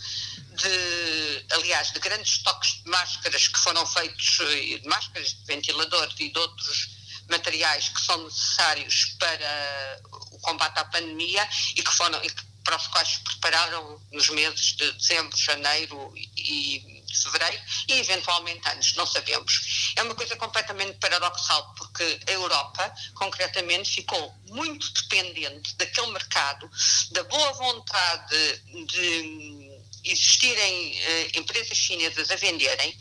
[0.55, 6.29] de, aliás, de grandes estoques de máscaras que foram feitos, de máscaras de ventiladores e
[6.29, 10.01] de outros materiais que são necessários para
[10.43, 14.75] combate à pandemia e que foram e que, para os quais se prepararam nos meses
[14.77, 19.93] de dezembro, janeiro e fevereiro e eventualmente antes, não sabemos.
[19.95, 26.69] É uma coisa completamente paradoxal porque a Europa, concretamente, ficou muito dependente daquele mercado,
[27.11, 29.73] da boa vontade de
[30.05, 32.93] existirem uh, empresas chinesas a venderem,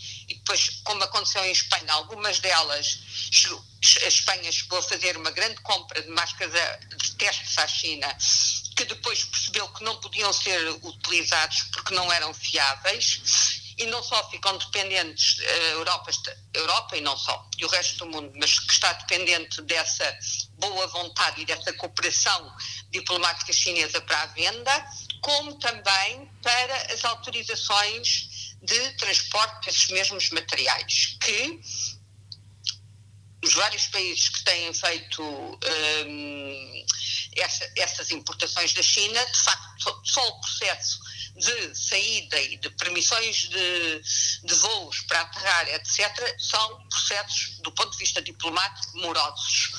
[0.44, 2.98] depois, como aconteceu em Espanha, algumas delas,
[4.02, 6.52] a Espanha chegou a fazer uma grande compra de máscaras
[6.96, 8.16] de testes à China,
[8.76, 14.28] que depois percebeu que não podiam ser utilizados porque não eram fiáveis, e não só
[14.30, 16.10] ficam dependentes, a eh, Europa,
[16.52, 20.18] Europa e não só, e o resto do mundo, mas que está dependente dessa
[20.58, 22.54] boa vontade e dessa cooperação
[22.90, 24.86] diplomática chinesa para a venda,
[25.22, 31.60] como também para as autorizações de transporte desses mesmos materiais, que
[33.44, 36.86] os vários países que têm feito hum,
[37.36, 41.00] essa, essas importações da China, de facto, só o processo
[41.34, 44.02] de saída e de permissões de,
[44.44, 49.72] de voos para aterrar, etc., são processos, do ponto de vista diplomático, morosos.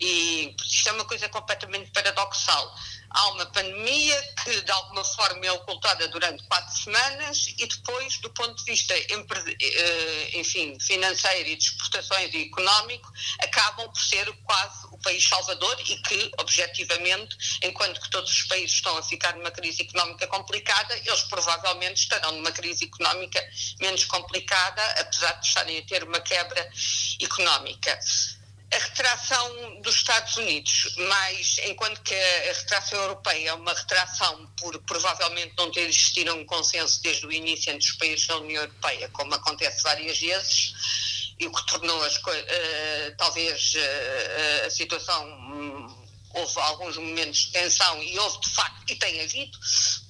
[0.00, 2.74] E isto é uma coisa completamente paradoxal
[3.14, 8.30] há uma pandemia que de alguma forma é ocultada durante quatro semanas e depois, do
[8.30, 14.86] ponto de vista eh, enfim, financeiro e de exportações e económico, acabam por ser quase
[14.90, 19.50] o país salvador e que, objetivamente, enquanto que todos os países estão a ficar numa
[19.50, 23.42] crise económica complicada, eles provavelmente estarão numa crise económica
[23.80, 26.68] menos complicada, apesar de estarem a ter uma quebra
[27.20, 27.98] económica
[28.74, 34.78] a retração dos Estados Unidos, mas enquanto que a retração europeia é uma retração por
[34.82, 39.08] provavelmente não ter existido um consenso desde o início entre os países da União Europeia,
[39.10, 40.74] como acontece várias vezes,
[41.38, 46.03] e o que tornou as, uh, talvez uh, a situação
[46.34, 49.58] houve alguns momentos de tensão e houve de facto, e tem havido,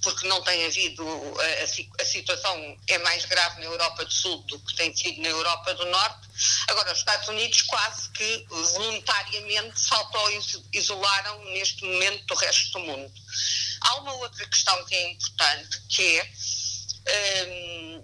[0.02, 1.04] porque não tem havido,
[1.40, 5.28] a, a, situação é mais grave na Europa do Sul do que tem sido na
[5.28, 6.28] Europa do Norte.
[6.68, 13.12] Agora, os Estados Unidos quase que voluntariamente se auto-isolaram neste momento do resto do mundo.
[13.82, 16.30] Há uma outra questão que é importante, que é.
[17.06, 18.02] Um,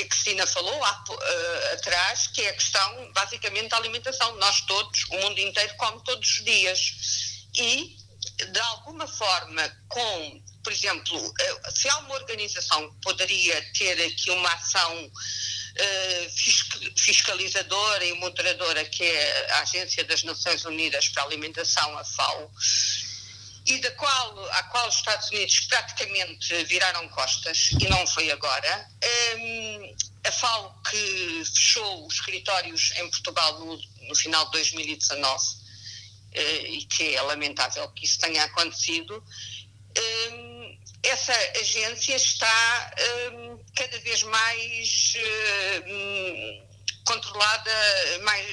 [0.00, 4.36] que a Cristina falou há, uh, atrás, que é a questão, basicamente, da alimentação.
[4.36, 6.94] Nós todos, o mundo inteiro, come todos os dias.
[7.54, 7.96] E,
[8.50, 14.30] de alguma forma, com, por exemplo, uh, se há uma organização que poderia ter aqui
[14.30, 16.30] uma ação uh,
[16.96, 22.50] fiscalizadora e moderadora, que é a Agência das Nações Unidas para a Alimentação, a FAO,
[23.66, 28.88] e da qual, à qual os Estados Unidos praticamente viraram costas, e não foi agora,
[29.38, 35.60] um, a FAO que fechou os escritórios em Portugal no, no final de 2019
[36.32, 39.22] e que é lamentável que isso tenha acontecido,
[41.02, 42.94] essa agência está
[43.74, 45.14] cada vez mais
[47.10, 47.70] controlada,
[48.22, 48.46] mais,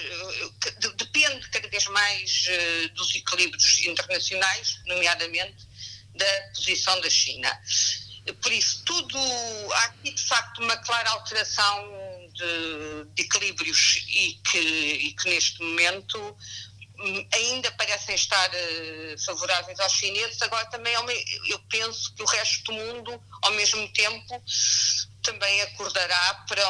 [0.96, 2.48] depende cada vez mais
[2.96, 5.68] dos equilíbrios internacionais, nomeadamente
[6.16, 7.62] da posição da China.
[8.42, 9.18] Por isso, tudo,
[9.74, 15.62] há aqui de facto uma clara alteração de, de equilíbrios e que, e que neste
[15.62, 16.38] momento
[17.00, 20.94] hum, ainda parecem estar uh, favoráveis aos chineses, agora também
[21.48, 24.44] eu penso que o resto do mundo, ao mesmo tempo,
[25.28, 26.64] também acordará para,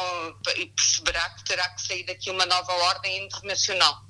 [0.56, 4.04] e perceberá que terá que sair daqui uma nova ordem internacional.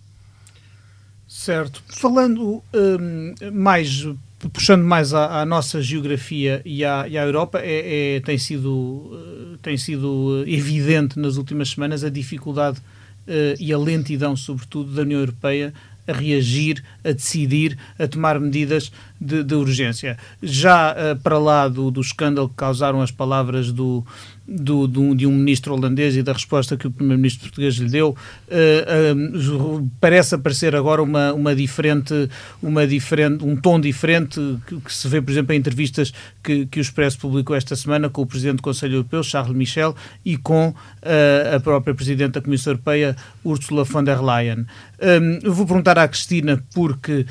[1.29, 1.83] Certo.
[1.89, 4.07] Falando um, mais
[4.53, 9.11] puxando mais à, à, nossa geografia e à, e à Europa, é, é, tem, sido,
[9.13, 15.03] eh, tem sido evidente nas últimas semanas a dificuldade uh, e a lentidão, sobretudo, da
[15.03, 15.75] União Europeia
[16.07, 20.17] a reagir, a decidir, a tomar medidas de, de urgência.
[20.41, 24.07] Já uh, para lá do, do escândalo que causaram as palavras do,
[24.49, 28.17] do, do, de um ministro holandês e da resposta que o primeiro-ministro português lhe deu,
[28.49, 32.31] uh, uh, parece aparecer agora uma, uma diferente,
[32.63, 36.81] uma diferente, um tom diferente que, que, se vê, por exemplo, em entrevistas que, que
[36.81, 40.69] o Expresso publicou esta semana com o Presidente do Conselho Europeu, Charles Michel, e com
[40.69, 44.67] uh, a própria Presidente da Comissão Europeia, Ursula von der Leyen.
[45.01, 47.27] Um, vou perguntar à Cristina, porque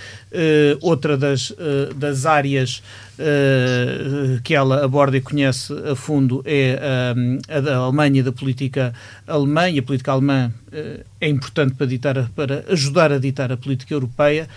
[0.81, 1.53] outra das,
[1.95, 2.81] das áreas
[3.19, 8.31] uh, que ela aborda e conhece a fundo é uh, a da Alemanha e da
[8.31, 8.93] política
[9.25, 13.57] alemã, e a política alemã uh, é importante para, ditar, para ajudar a ditar a
[13.57, 14.47] política europeia.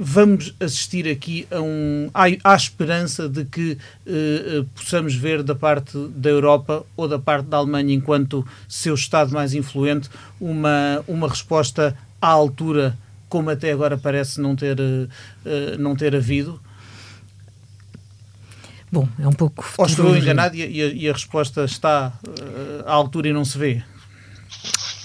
[0.00, 2.08] Vamos assistir aqui a um.
[2.14, 3.76] Há, há esperança de que
[4.72, 9.54] possamos ver da parte da Europa ou da parte da Alemanha, enquanto seu Estado mais
[9.54, 10.08] influente,
[10.40, 12.96] uma, uma resposta à altura
[13.28, 15.08] como até agora parece não ter, uh,
[15.78, 16.60] não ter havido.
[18.90, 19.64] Bom, é um pouco.
[19.76, 23.44] Ou estou enganado e, e, a, e, a, resposta está uh, à altura e não
[23.44, 23.82] se vê?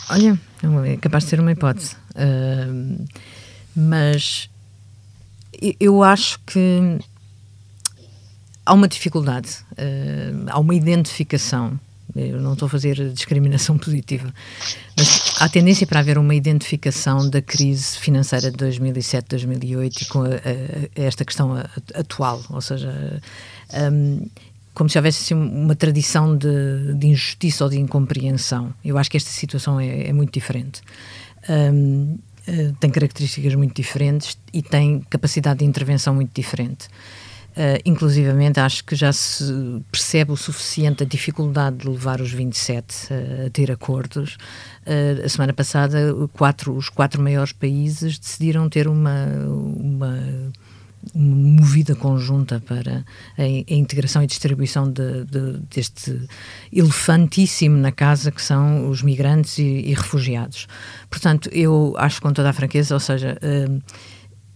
[0.10, 0.40] Olha,
[0.86, 1.96] é capaz de ser uma hipótese.
[2.16, 3.06] Uh,
[3.76, 4.50] mas
[5.80, 7.00] eu acho que
[8.66, 11.80] há uma dificuldade, uh, há uma identificação.
[12.16, 14.34] Eu não estou a fazer discriminação positiva,
[14.98, 20.28] mas há tendência para haver uma identificação da crise financeira de 2007-2008 e com a,
[20.28, 21.56] a, esta questão
[21.94, 23.22] atual, ou seja,
[23.92, 24.26] um,
[24.74, 28.74] como se houvesse assim, uma tradição de, de, injustiça ou de incompreensão.
[28.84, 30.82] Eu acho que esta situação é, é muito diferente.
[31.50, 36.88] Um, eh, tem características muito diferentes e tem capacidade de intervenção muito diferente.
[37.54, 39.46] Uh, inclusivamente, acho que já se
[39.92, 44.38] percebe o suficiente a dificuldade de levar os 27 uh, a ter acordos.
[44.88, 50.18] Uh, a semana passada, quatro, os quatro maiores países decidiram ter uma, uma
[51.14, 53.06] movida conjunta para
[53.38, 56.28] a, a integração e distribuição de, de, deste
[56.72, 60.68] elefantíssimo na casa que são os migrantes e, e, refugiados.
[61.08, 63.38] Portanto, eu acho com toda a franqueza, ou seja,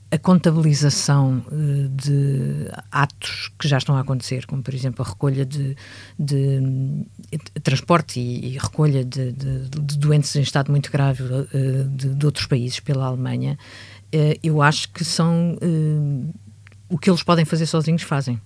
[0.10, 5.46] a contabilização uh, de atos que já estão a acontecer, como por exemplo a recolha
[5.46, 5.76] de,
[6.18, 6.60] de,
[7.30, 9.34] de transporte e, e recolha de,
[9.98, 13.58] doentes em estado muito grave uh, de, outros países pela Alemanha,
[14.16, 15.58] uh, eu acho que são
[16.90, 18.40] o que eles podem fazer sozinhos fazem.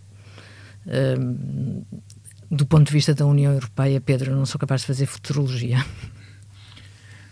[2.50, 5.86] do ponto de vista da União Europeia, Pedro, eu não sou capaz de fazer futurologia.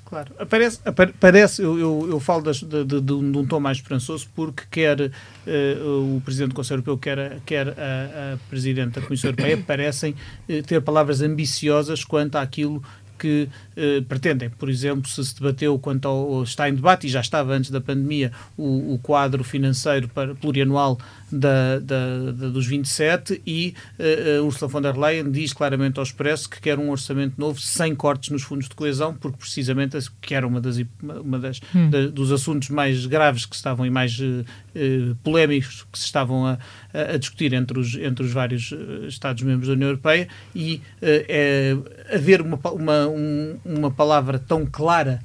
[0.09, 0.79] Claro, aparece,
[1.19, 4.99] parece eu, eu, eu falo das, de, de, de, um tom mais esperançoso porque quer
[4.99, 10.15] uh, o Presidente do Conselho Europeu, quer, quer a, a Presidente da Comissão Europeia, parecem
[10.49, 12.81] uh, ter palavras ambiciosas quanto àquilo
[13.19, 13.47] que
[13.81, 14.49] eh, pretendem.
[14.49, 17.79] Por exemplo, se se debateu quanto ao, está em debate, e já estava antes da
[17.79, 20.99] pandemia, o, o quadro financeiro para, plurianual
[21.31, 26.49] da, da, da, dos 27 e uh, Ursula von der Leyen diz claramente ao Expresso
[26.49, 30.45] que quer um orçamento novo sem cortes nos fundos de coesão, porque precisamente que era
[30.45, 31.89] uma das, uma das hum.
[31.89, 36.57] da, dos assuntos mais graves que estavam e mais uh, polémicos que se estavam a,
[36.93, 38.73] a, discutir entre os, entre os vários
[39.07, 41.75] Estados-membros da União Europeia e é,
[42.13, 45.21] haver uma, uma, um, uma palavra tão clara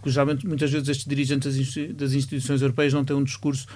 [0.00, 1.54] porque eh, geralmente muitas vezes estes dirigentes
[1.94, 3.66] das instituições europeias não têm um discurso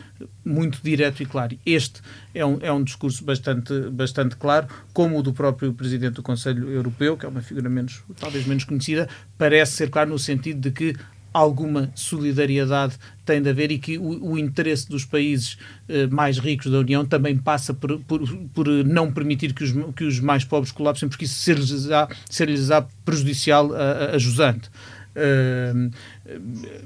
[0.45, 1.59] muito direto e claro.
[1.65, 2.01] Este
[2.35, 6.71] é um, é um discurso bastante, bastante claro, como o do próprio Presidente do Conselho
[6.71, 10.71] Europeu, que é uma figura menos, talvez menos conhecida, parece ser claro no sentido de
[10.71, 10.97] que
[11.35, 12.95] alguma solidariedade
[13.27, 17.05] tem de haver e que o, o interesse dos países eh, mais ricos da União
[17.05, 18.21] também passa por, por,
[18.55, 22.49] por, não permitir que os, que os mais pobres colapsem, porque isso ser-lhes-á ser
[23.05, 24.71] prejudicial a, a, a jusante.
[25.17, 25.91] Uh,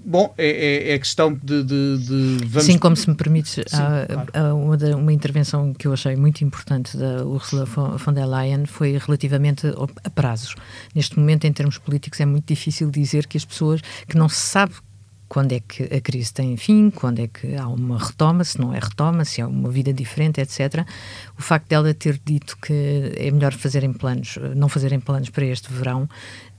[0.05, 2.65] bom, é, é, é, questão de, de, de vamos...
[2.65, 4.31] Sim, como se me permites, Sim, há, claro.
[4.35, 8.99] há uma, uma, intervenção que eu achei muito importante da Ursula von der Leyen foi
[8.99, 9.67] relativamente
[10.05, 10.55] a prazos.
[10.95, 14.41] Neste momento, em termos políticos, é muito difícil dizer que as pessoas que não se
[14.41, 14.75] sabe
[15.29, 18.73] quando é que a crise tem fim, quando é que há uma retoma, se não
[18.73, 20.87] é retoma, se há uma vida diferente, etc.
[21.39, 25.71] O facto dela ter dito que é melhor fazerem planos, não fazerem planos para este
[25.73, 26.09] verão,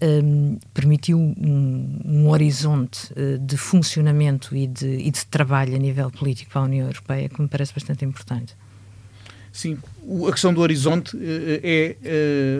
[0.02, 6.10] um, permitiu um, um horizonte uh, de funcionamento e de, e de trabalho a nível
[6.10, 8.56] político para a União Europeia que me parece bastante importante.
[9.52, 9.78] Sim,
[10.28, 11.20] a questão do horizonte uh,
[11.64, 11.96] é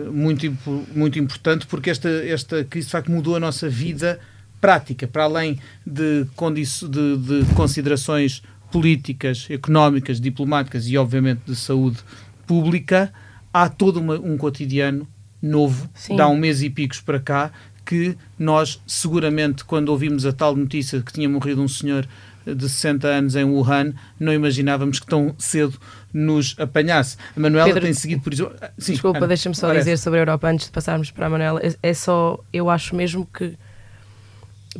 [0.06, 0.56] uh, muito,
[0.94, 4.20] muito importante porque esta, esta crise de facto mudou a nossa vida
[4.60, 11.98] prática, para além de, de, de considerações políticas, económicas, diplomáticas e, obviamente, de saúde
[12.46, 13.12] pública,
[13.52, 15.08] há todo uma, um cotidiano
[15.42, 16.16] novo, Sim.
[16.16, 17.50] dá um mês e picos para cá,
[17.84, 22.06] que nós, seguramente, quando ouvimos a tal notícia que tinha morrido um senhor
[22.46, 25.78] de 60 anos em Wuhan, não imaginávamos que tão cedo
[26.12, 27.16] nos apanhasse.
[27.36, 28.50] A Manuela Pedro, tem seguido por isso.
[28.78, 29.84] Sim, desculpa, deixa-me só parece.
[29.84, 31.60] dizer sobre a Europa antes de passarmos para a Manuela.
[31.62, 33.56] É, é só, eu acho mesmo que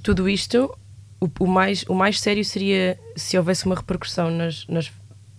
[0.03, 0.75] tudo isto,
[1.21, 4.91] o, o, mais, o mais sério seria se houvesse uma repercussão nas, nas,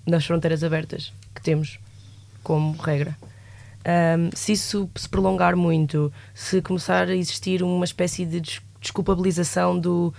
[0.06, 1.80] nas fronteiras abertas que temos
[2.44, 3.16] como regra.
[3.84, 8.42] Um, se isso se prolongar muito, se começar a existir uma espécie de
[8.80, 10.14] desculpabilização do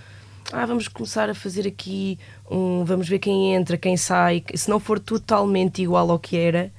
[0.51, 2.19] ah, vamos começar a fazer aqui
[2.51, 6.71] um, vamos ver quem entra, quem sai, se não for totalmente igual ao que era,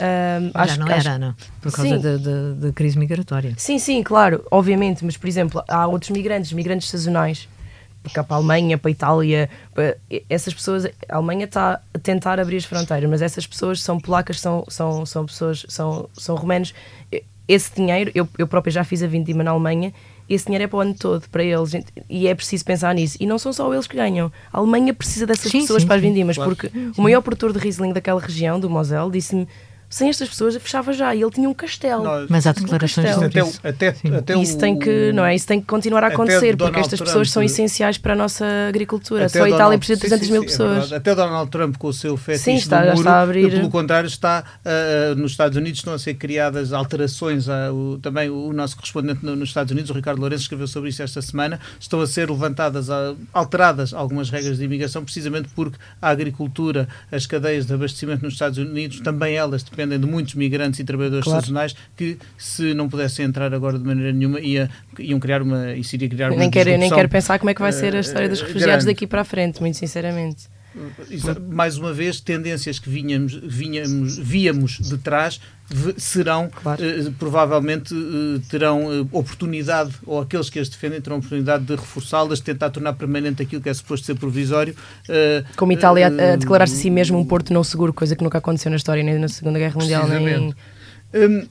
[0.00, 1.34] um, Já acho, não era, não?
[1.60, 3.54] Por causa da, da, da, crise migratória.
[3.58, 7.48] Sim, sim, claro, obviamente, mas por exemplo, há outros migrantes, migrantes sazonais,
[8.12, 9.96] cá para a Alemanha, para a Itália, para,
[10.28, 14.40] essas pessoas, a Alemanha está a tentar abrir as fronteiras, mas essas pessoas são polacas,
[14.40, 16.74] são, são, são pessoas, são, são romanos.
[17.46, 19.92] Esse dinheiro, eu, eu própria já fiz a vindima na Alemanha,
[20.28, 21.72] esse dinheiro é para o ano todo, para eles,
[22.08, 23.16] e é preciso pensar nisso.
[23.18, 24.30] E não são só eles que ganham.
[24.52, 26.54] A Alemanha precisa dessas sim, pessoas sim, para as vindimas, claro.
[26.54, 26.92] porque sim.
[26.96, 29.48] o maior produtor de Riesling daquela região, do Moselle, disse-me
[29.90, 32.04] sem estas pessoas fechava já e ele tinha um castelo.
[32.28, 35.66] Mas há declarações um até, até, até isso tem que não é isso tem que
[35.66, 39.28] continuar a acontecer porque estas Trump, pessoas são essenciais para a nossa agricultura.
[39.28, 40.92] Só a Itália precisa de 300 sim, mil sim, é pessoas.
[40.92, 43.50] É até Donald Trump com o seu fetiche sim, está, muro, está a abrir.
[43.50, 47.48] pelo contrário está uh, nos Estados Unidos estão a ser criadas alterações.
[47.48, 50.90] A, o, também o nosso correspondente no, nos Estados Unidos, o Ricardo Lourenço, escreveu sobre
[50.90, 51.58] isso esta semana.
[51.80, 57.26] Estão a ser levantadas, a, alteradas algumas regras de imigração precisamente porque a agricultura, as
[57.26, 61.40] cadeias de abastecimento nos Estados Unidos também elas dependem de muitos migrantes e trabalhadores claro.
[61.40, 65.72] sazonais que, se não pudessem entrar agora de maneira nenhuma, ia, iam criar uma.
[65.74, 66.38] Isso iria criar uma.
[66.38, 68.84] Nem quero, nem quero pensar como é que vai ser a história dos eh, refugiados
[68.84, 68.96] grande.
[68.96, 70.48] daqui para a frente, muito sinceramente
[71.50, 75.40] mais uma vez, tendências que vinhamos, vinhamos, víamos de trás
[75.96, 76.82] serão, claro.
[76.84, 82.38] eh, provavelmente eh, terão eh, oportunidade, ou aqueles que as defendem terão oportunidade de reforçá-las,
[82.38, 84.74] de tentar tornar permanente aquilo que é suposto ser provisório.
[85.08, 88.24] Eh, Como Itália a eh, declarar-se a si mesmo um porto não seguro, coisa que
[88.24, 90.54] nunca aconteceu na história, nem na Segunda Guerra Mundial, nem...
[91.12, 91.46] Hum,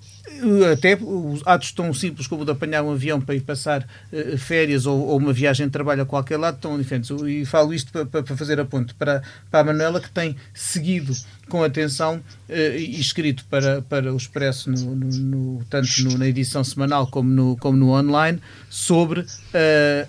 [0.71, 4.37] até os atos tão simples como o de apanhar um avião para ir passar uh,
[4.37, 7.09] férias ou, ou, uma viagem de trabalho a qualquer lado estão diferentes.
[7.09, 11.13] E falo isto para, para fazer a para, para a Manuela, que tem seguido
[11.49, 16.63] com atenção uh, e escrito para, para o Expresso, no, no, tanto no, na edição
[16.63, 18.39] semanal como no, como no online,
[18.69, 19.25] sobre uh,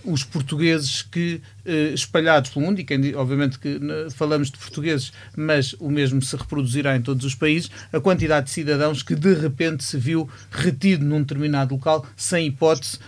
[0.04, 3.80] os portugueses que uh, espalhados pelo mundo, e quem, obviamente que
[4.14, 8.52] falamos de portugueses, mas o mesmo se reproduzirá em todos os países, a quantidade de
[8.52, 12.98] cidadãos que de repente se viu retido num determinado local sem hipótese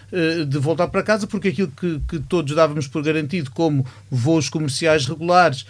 [0.49, 5.07] de voltar para casa, porque aquilo que, que todos dávamos por garantido, como voos comerciais
[5.07, 5.66] regulares,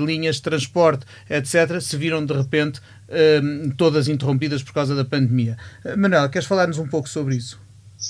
[0.00, 2.80] linhas de transporte, etc., se viram de repente
[3.10, 5.56] um, todas interrompidas por causa da pandemia.
[5.84, 7.60] Uh, Manuela, queres falar-nos um pouco sobre isso?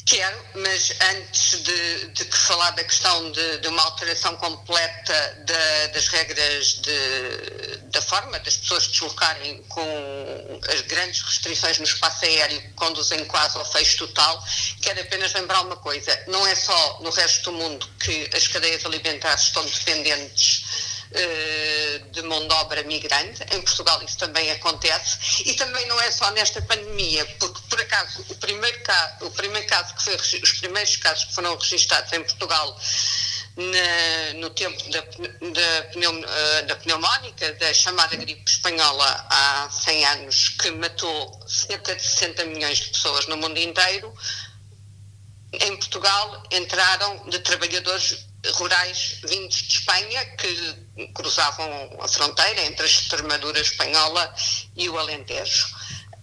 [0.07, 5.45] Quero, mas antes de, de falar da questão de, de uma alteração completa
[5.93, 12.61] das regras de, da forma das pessoas deslocarem com as grandes restrições no espaço aéreo
[12.61, 14.45] que conduzem quase ao fecho total,
[14.81, 18.87] quero apenas lembrar uma coisa: não é só no resto do mundo que as cadeias
[18.87, 23.43] alimentares estão dependentes eh, mão de obra migrante.
[23.53, 25.43] Em Portugal isso também acontece.
[25.45, 29.67] E também não é só nesta pandemia, porque por acaso o primeiro caso, o primeiro
[29.67, 32.79] caso que foi, os primeiros casos que foram registados em Portugal
[33.57, 40.05] na, no tempo da, da, pneum, eh, da pneumónica, da chamada gripe espanhola há 100
[40.07, 44.15] anos, que matou cerca de 60 milhões de pessoas no mundo inteiro,
[45.53, 48.25] em Portugal entraram de trabalhadores
[48.55, 54.35] rurais vindos de Espanha que cruzavam a fronteira entre a Extremadura espanhola
[54.77, 55.67] e o Alentejo.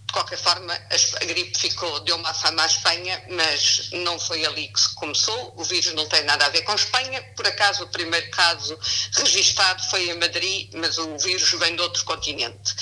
[0.07, 4.69] De qualquer forma, a gripe ficou, deu uma fama à Espanha, mas não foi ali
[4.69, 5.53] que se começou.
[5.57, 7.21] O vírus não tem nada a ver com Espanha.
[7.35, 8.79] Por acaso, o primeiro caso
[9.17, 12.73] registado foi em Madrid, mas o vírus vem de outro continente.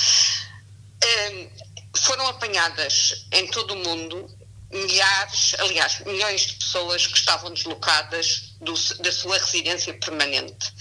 [1.04, 1.50] Um,
[1.98, 4.30] foram apanhadas em todo o mundo
[4.72, 10.74] milhares, aliás, milhões de pessoas que estavam deslocadas do, da sua residência permanente.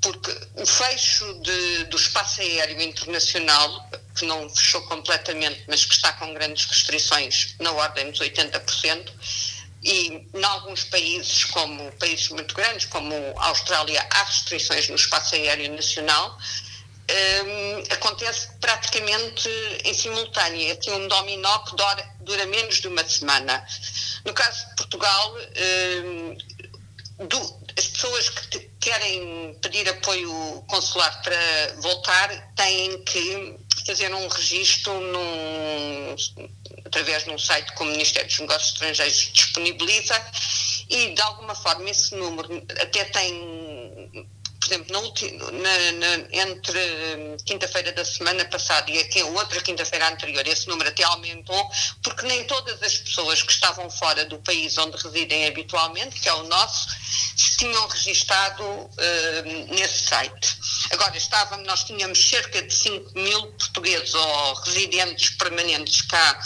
[0.00, 6.12] Porque o fecho de, do espaço aéreo internacional, que não fechou completamente, mas que está
[6.12, 9.12] com grandes restrições, na ordem dos 80%,
[9.82, 15.34] e em alguns países, como países muito grandes, como a Austrália, há restrições no espaço
[15.34, 16.38] aéreo nacional,
[17.10, 19.48] um, acontece praticamente
[19.84, 20.68] em simultâneo.
[20.68, 23.66] É assim um dominó que dura, dura, menos de uma semana.
[24.24, 25.36] No caso de Portugal,
[26.04, 33.56] um, do, as pessoas que querem pedir apoio consular para voltar têm que
[33.86, 36.16] fazer um registro num,
[36.84, 40.20] através de um site que o Ministério dos Negócios Estrangeiros disponibiliza
[40.90, 43.32] e, de alguma forma, esse número até tem
[44.68, 46.78] por exemplo, na, na, na, entre
[47.16, 51.70] hum, quinta-feira da semana passada e a outra quinta-feira anterior, esse número até aumentou,
[52.02, 56.34] porque nem todas as pessoas que estavam fora do país onde residem habitualmente, que é
[56.34, 56.88] o nosso,
[57.36, 60.58] se tinham registado uh, nesse site.
[60.90, 66.38] Agora, estávamos, nós tínhamos cerca de 5 mil portugueses ou residentes permanentes cá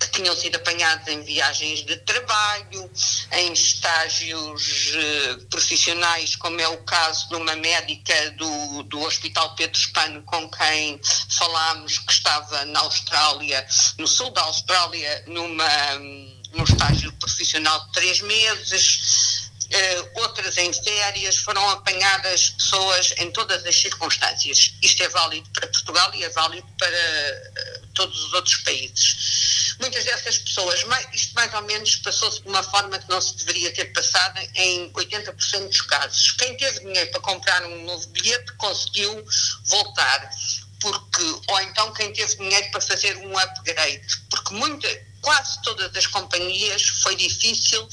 [0.00, 2.90] que tinham sido apanhados em viagens de trabalho,
[3.32, 9.78] em estágios eh, profissionais, como é o caso de uma médica do, do Hospital Pedro
[9.78, 13.66] Espano com quem falámos, que estava na Austrália,
[13.98, 15.94] no sul da Austrália, numa,
[16.52, 23.64] num estágio profissional de três meses uh, outras em férias, foram apanhadas pessoas em todas
[23.64, 24.74] as circunstâncias.
[24.82, 29.74] Isto é válido para Portugal e é válido para todos os outros países.
[29.80, 33.72] Muitas dessas pessoas, isto mais ou menos passou-se de uma forma que não se deveria
[33.74, 36.30] ter passado em 80% dos casos.
[36.32, 39.24] Quem teve dinheiro para comprar um novo bilhete conseguiu
[39.64, 40.30] voltar.
[40.78, 44.88] Porque, ou então quem teve dinheiro para fazer um upgrade, porque muita,
[45.22, 47.88] quase todas as companhias foi difícil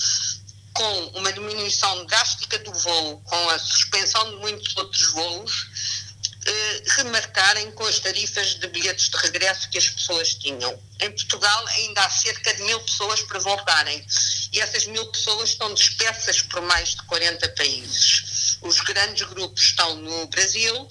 [0.73, 6.02] com uma diminuição drástica do voo, com a suspensão de muitos outros voos,
[6.45, 10.77] eh, remarcarem com as tarifas de bilhetes de regresso que as pessoas tinham.
[10.99, 14.05] Em Portugal ainda há cerca de mil pessoas para voltarem
[14.51, 18.57] e essas mil pessoas estão dispersas por mais de 40 países.
[18.61, 20.87] Os grandes grupos estão no Brasil,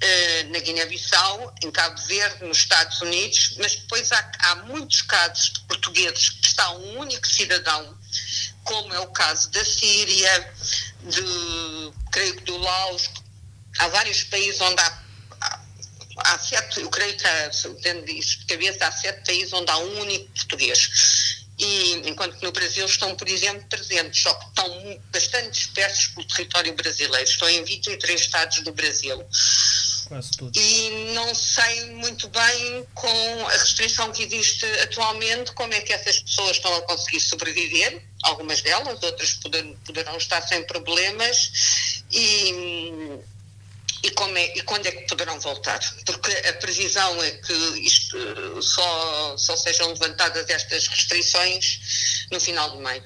[0.00, 5.52] eh, na Guiné-Bissau, em Cabo Verde, nos Estados Unidos, mas depois há, há muitos casos
[5.52, 7.98] de portugueses que está um único cidadão
[8.64, 10.54] como é o caso da Síria,
[11.02, 13.10] de, creio que do Laos,
[13.78, 15.02] há vários países onde há,
[15.40, 15.60] há,
[16.18, 17.50] há sete, eu creio que há,
[17.82, 21.44] tendo isso de cabeça, há sete países onde há um único português.
[21.58, 26.26] E, enquanto que no Brasil estão, por exemplo, 300, só que estão bastante dispersos pelo
[26.26, 27.28] território brasileiro.
[27.28, 29.24] Estão em 23 estados do Brasil.
[30.08, 30.58] Quase tudo.
[30.58, 36.18] E não sei muito bem, com a restrição que existe atualmente, como é que essas
[36.18, 38.02] pessoas estão a conseguir sobreviver.
[38.24, 42.02] Algumas delas, outras poderão, poderão estar sem problemas.
[42.10, 43.20] E,
[44.04, 45.80] e, como é, e quando é que poderão voltar?
[46.04, 48.18] Porque a previsão é que isto
[48.62, 53.02] só, só sejam levantadas estas restrições no final de maio.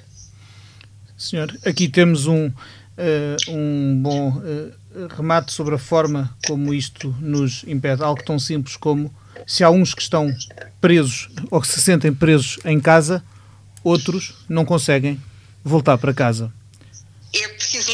[1.16, 2.53] Senhor, aqui temos um, uh,
[3.49, 8.03] um bom uh, remate sobre a forma como isto nos impede.
[8.03, 9.14] Algo tão simples como
[9.46, 10.34] se há uns que estão
[10.80, 13.22] presos ou que se sentem presos em casa,
[13.84, 15.20] outros não conseguem
[15.62, 16.53] voltar para casa.
[17.32, 17.92] É preciso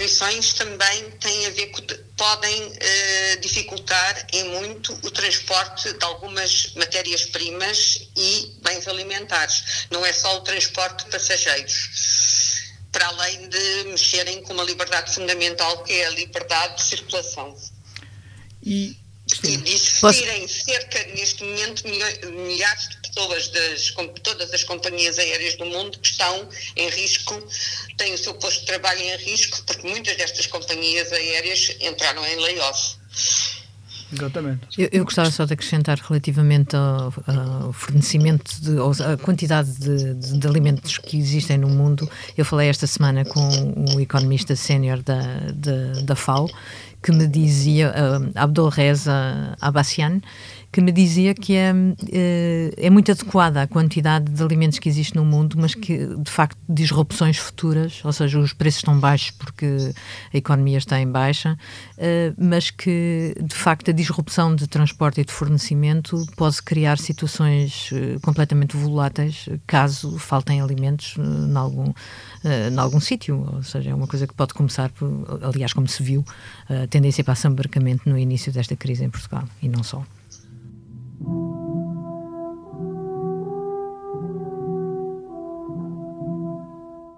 [0.00, 1.72] restrições também têm a ver
[2.16, 9.86] podem uh, dificultar em muito o transporte de algumas matérias-primas e bens alimentares.
[9.90, 15.84] Não é só o transporte de passageiros para além de mexerem com uma liberdade fundamental
[15.84, 17.56] que é a liberdade de circulação.
[18.62, 18.96] E,
[19.42, 20.64] e de existirem Posso...
[20.64, 26.48] cerca, neste momento, milhares de pessoas das todas as companhias aéreas do mundo que estão
[26.76, 27.42] em risco,
[27.96, 32.36] têm o seu posto de trabalho em risco, porque muitas destas companhias aéreas entraram em
[32.36, 33.00] layoff.
[34.12, 34.60] Exatamente.
[34.76, 40.38] Eu, eu, gostava só de acrescentar relativamente ao, ao fornecimento, de, à quantidade de, de,
[40.38, 42.10] de, alimentos que existem no mundo.
[42.36, 45.22] Eu falei esta semana com um economista sénior da,
[45.54, 46.50] da, da FAO
[47.02, 50.20] que me dizia, uh, Abdul Reza Abassian,
[50.72, 51.72] que me dizia que é,
[52.12, 56.30] eh, é muito adequada a quantidade de alimentos que existe no mundo, mas que de
[56.30, 59.92] facto disrupções futuras, ou seja, os preços estão baixos porque
[60.32, 61.58] a economia está em baixa,
[61.98, 67.90] eh, mas que de facto a disrupção de transporte e de fornecimento pode criar situações
[67.92, 71.92] eh, completamente voláteis caso faltem alimentos em algum,
[72.44, 75.08] em algum sítio, ou seja, é uma coisa que pode começar, por,
[75.42, 76.24] aliás, como se viu,
[76.68, 80.04] a tendência para assambarcamento no início desta crise em Portugal e não só.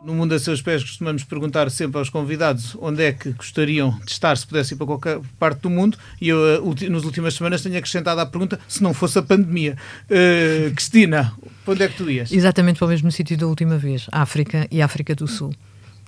[0.04, 4.10] No Mundo a Seus Pés costumamos perguntar sempre aos convidados onde é que gostariam de
[4.10, 7.62] estar se pudessem ir para qualquer parte do mundo e eu, eh, nas últimas semanas,
[7.62, 9.76] tenho acrescentado à pergunta se não fosse a pandemia.
[10.10, 11.32] Uh, Cristina,
[11.64, 12.32] para onde é que tu ias?
[12.32, 15.54] Exatamente para o mesmo sítio da última vez, África e África do Sul.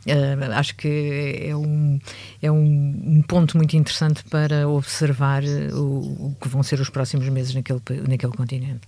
[0.07, 1.99] Uh, acho que é um,
[2.43, 5.43] é um, um, ponto muito interessante para observar
[5.73, 8.87] o, o, que vão ser os próximos meses naquele, naquele continente.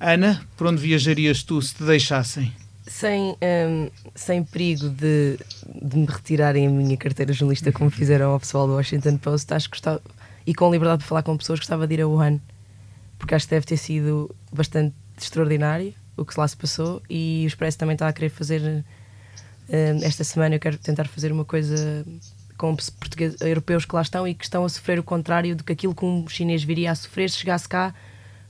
[0.00, 2.52] Ana, por onde viajarias tu se te deixassem?
[2.84, 5.38] Sem, um, sem perigo de,
[5.80, 9.70] de me retirarem a minha carteira jornalista, como fizeram ao pessoal do Washington Post, acho
[9.70, 10.02] que gostava,
[10.44, 12.40] e com liberdade de falar com pessoas, gostava de ir a Wuhan,
[13.16, 17.48] porque acho que deve ter sido bastante extraordinário o que lá se passou, e o
[17.48, 18.84] Expresso também está a querer fazer
[20.02, 22.04] esta semana eu quero tentar fazer uma coisa
[22.58, 25.72] com portugueses, europeus que lá estão e que estão a sofrer o contrário do que
[25.72, 27.94] aquilo que um chinês viria a sofrer se chegasse cá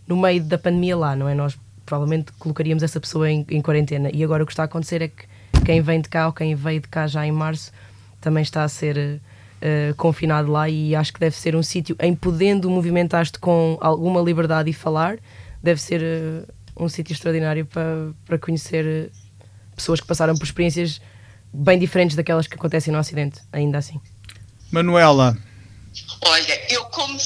[0.06, 1.34] no meio da pandemia lá, não é?
[1.34, 1.56] Nós
[1.86, 4.10] provavelmente colocaríamos essa pessoa em, em quarentena.
[4.12, 5.24] E agora o que está a acontecer é que
[5.64, 7.72] quem vem de cá ou quem veio de cá já em março
[8.20, 12.14] também está a ser uh, confinado lá e acho que deve ser um sítio em
[12.14, 15.18] podendo movimentar-te com alguma liberdade e falar,
[15.62, 19.10] deve ser uh, um sítio extraordinário para, para conhecer
[19.76, 21.00] pessoas que passaram por experiências
[21.52, 24.00] bem diferentes daquelas que acontecem no Ocidente, ainda assim.
[24.70, 25.36] Manuela.
[26.22, 27.18] Olha, eu como,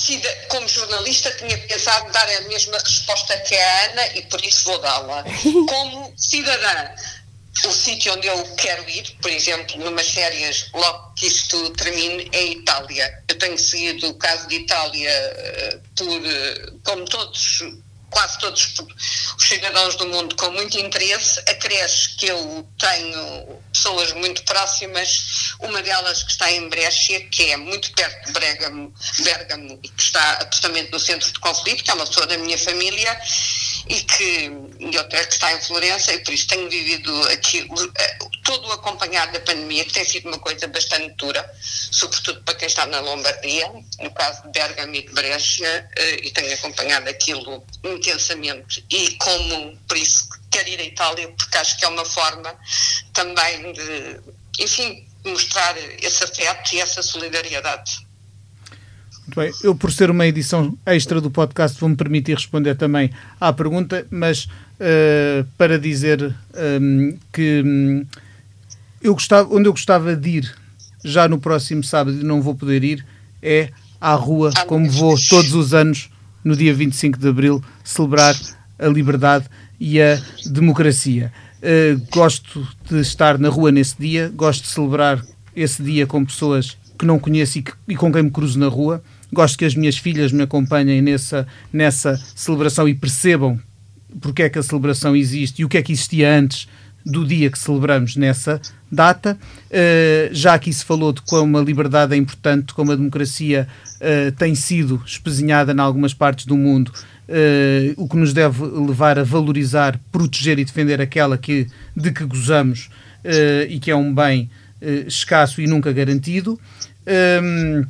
[0.49, 4.78] como jornalista tinha pensado dar a mesma resposta que a Ana e por isso vou
[4.80, 5.22] dá-la.
[5.68, 6.91] Como cidadã,
[7.64, 12.45] o sítio onde eu quero ir, por exemplo, numas férias, logo que isto termine, é
[12.45, 13.22] Itália.
[13.28, 17.62] Eu tenho seguido o caso de Itália eh, por, eh, como todos
[18.16, 18.72] quase todos
[19.36, 21.38] os cidadãos do mundo com muito interesse.
[21.40, 27.58] Acresce que eu tenho pessoas muito próximas, uma delas que está em Brescia, que é
[27.58, 31.94] muito perto de Bergamo, Bergamo e que está absolutamente no centro de conflito, que é
[31.94, 33.20] uma pessoa da minha família
[33.89, 37.66] e que e outra que está em Florença e por isso tenho vivido aqui
[38.45, 42.68] todo o acompanhado da pandemia, que tem sido uma coisa bastante dura, sobretudo para quem
[42.68, 43.68] está na Lombardia,
[44.01, 49.76] no caso de Bergamo e de Brescia, eh, e tenho acompanhado aquilo intensamente e como,
[49.89, 52.57] por isso, quero ir à Itália, porque acho que é uma forma
[53.12, 54.20] também de,
[54.61, 58.05] enfim, mostrar esse afeto e essa solidariedade.
[59.26, 59.52] Muito bem.
[59.62, 63.10] Eu, por ser uma edição extra do podcast, vou-me permitir responder também
[63.40, 68.06] à pergunta, mas uh, para dizer um, ehm, que um,
[69.02, 70.54] eu gostava, onde eu gostava de ir
[71.04, 73.04] já no próximo sábado e não vou poder ir
[73.42, 73.70] é
[74.00, 76.08] à rua, como vou todos os anos
[76.44, 78.36] no dia 25 de abril celebrar
[78.78, 79.46] a liberdade
[79.80, 80.20] e a
[80.50, 81.32] democracia.
[81.58, 85.20] Uh, gosto de estar na rua nesse dia, gosto de celebrar
[85.54, 88.68] esse dia com pessoas que não conheço e, que, e com quem me cruzo na
[88.68, 89.02] rua.
[89.32, 93.60] Gosto que as minhas filhas me acompanhem nessa, nessa celebração e percebam
[94.20, 96.68] porque é que a celebração existe e o que é que existia antes
[97.04, 98.60] do dia que celebramos nessa
[98.90, 99.38] data.
[99.70, 104.32] Uh, já aqui se falou de como a liberdade é importante, como a democracia uh,
[104.32, 106.92] tem sido espezinhada em algumas partes do mundo,
[107.28, 112.24] uh, o que nos deve levar a valorizar, proteger e defender aquela que, de que
[112.24, 112.90] gozamos
[113.68, 114.48] e que é um bem
[115.04, 116.60] escasso e nunca garantido.
[117.42, 117.84] Um,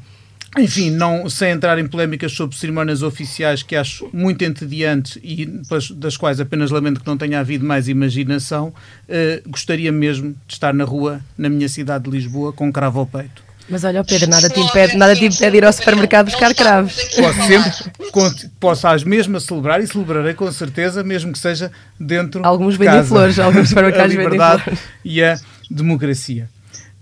[0.59, 5.47] enfim, não, sem entrar em polémicas sobre cerimónias oficiais que acho muito entediantes e
[5.95, 8.69] das quais apenas lamento que não tenha havido mais imaginação,
[9.09, 13.07] uh, gostaria mesmo de estar na rua, na minha cidade de Lisboa, com cravo ao
[13.07, 13.47] peito.
[13.69, 16.95] Mas olha, Pedro, nada te impede, nada te impede ir ao supermercado buscar cravos.
[17.17, 22.79] Posso sempre, posso às mesmas celebrar e celebrarei com certeza, mesmo que seja dentro alguns
[22.79, 23.09] de casa.
[23.09, 25.37] flores, alguns supermercados a liberdade e a
[25.69, 26.49] democracia.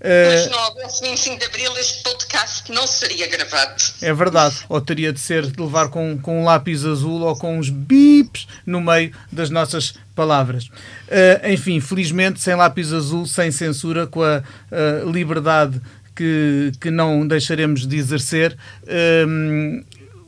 [0.04, 3.82] Mas não houvesse 25 de Abril, este podcast não seria gravado.
[4.02, 4.56] É verdade.
[4.68, 8.46] Ou teria de ser de levar com, com um lápis azul ou com uns bips
[8.66, 10.64] no meio das nossas palavras.
[10.64, 15.80] Uh, enfim, felizmente, sem lápis azul, sem censura, com a uh, liberdade
[16.14, 18.56] que, que não deixaremos de exercer.
[18.82, 19.84] Uh,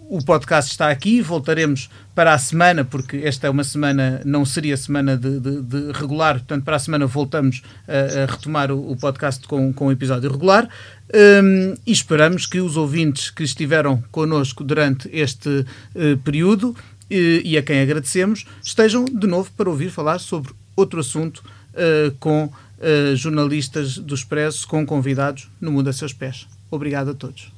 [0.09, 4.77] o podcast está aqui, voltaremos para a semana, porque esta é uma semana, não seria
[4.77, 8.97] semana de, de, de regular, portanto, para a semana voltamos a, a retomar o, o,
[8.97, 10.69] podcast com, com episódio regular.
[11.15, 16.75] Um, e esperamos que os ouvintes que estiveram connosco durante este uh, período
[17.09, 21.39] e, e, a quem agradecemos estejam de novo para ouvir falar sobre outro assunto
[21.75, 26.47] uh, com uh, jornalistas do Expresso, com convidados no Mundo a Seus Pés.
[26.71, 27.53] Obrigado a todos.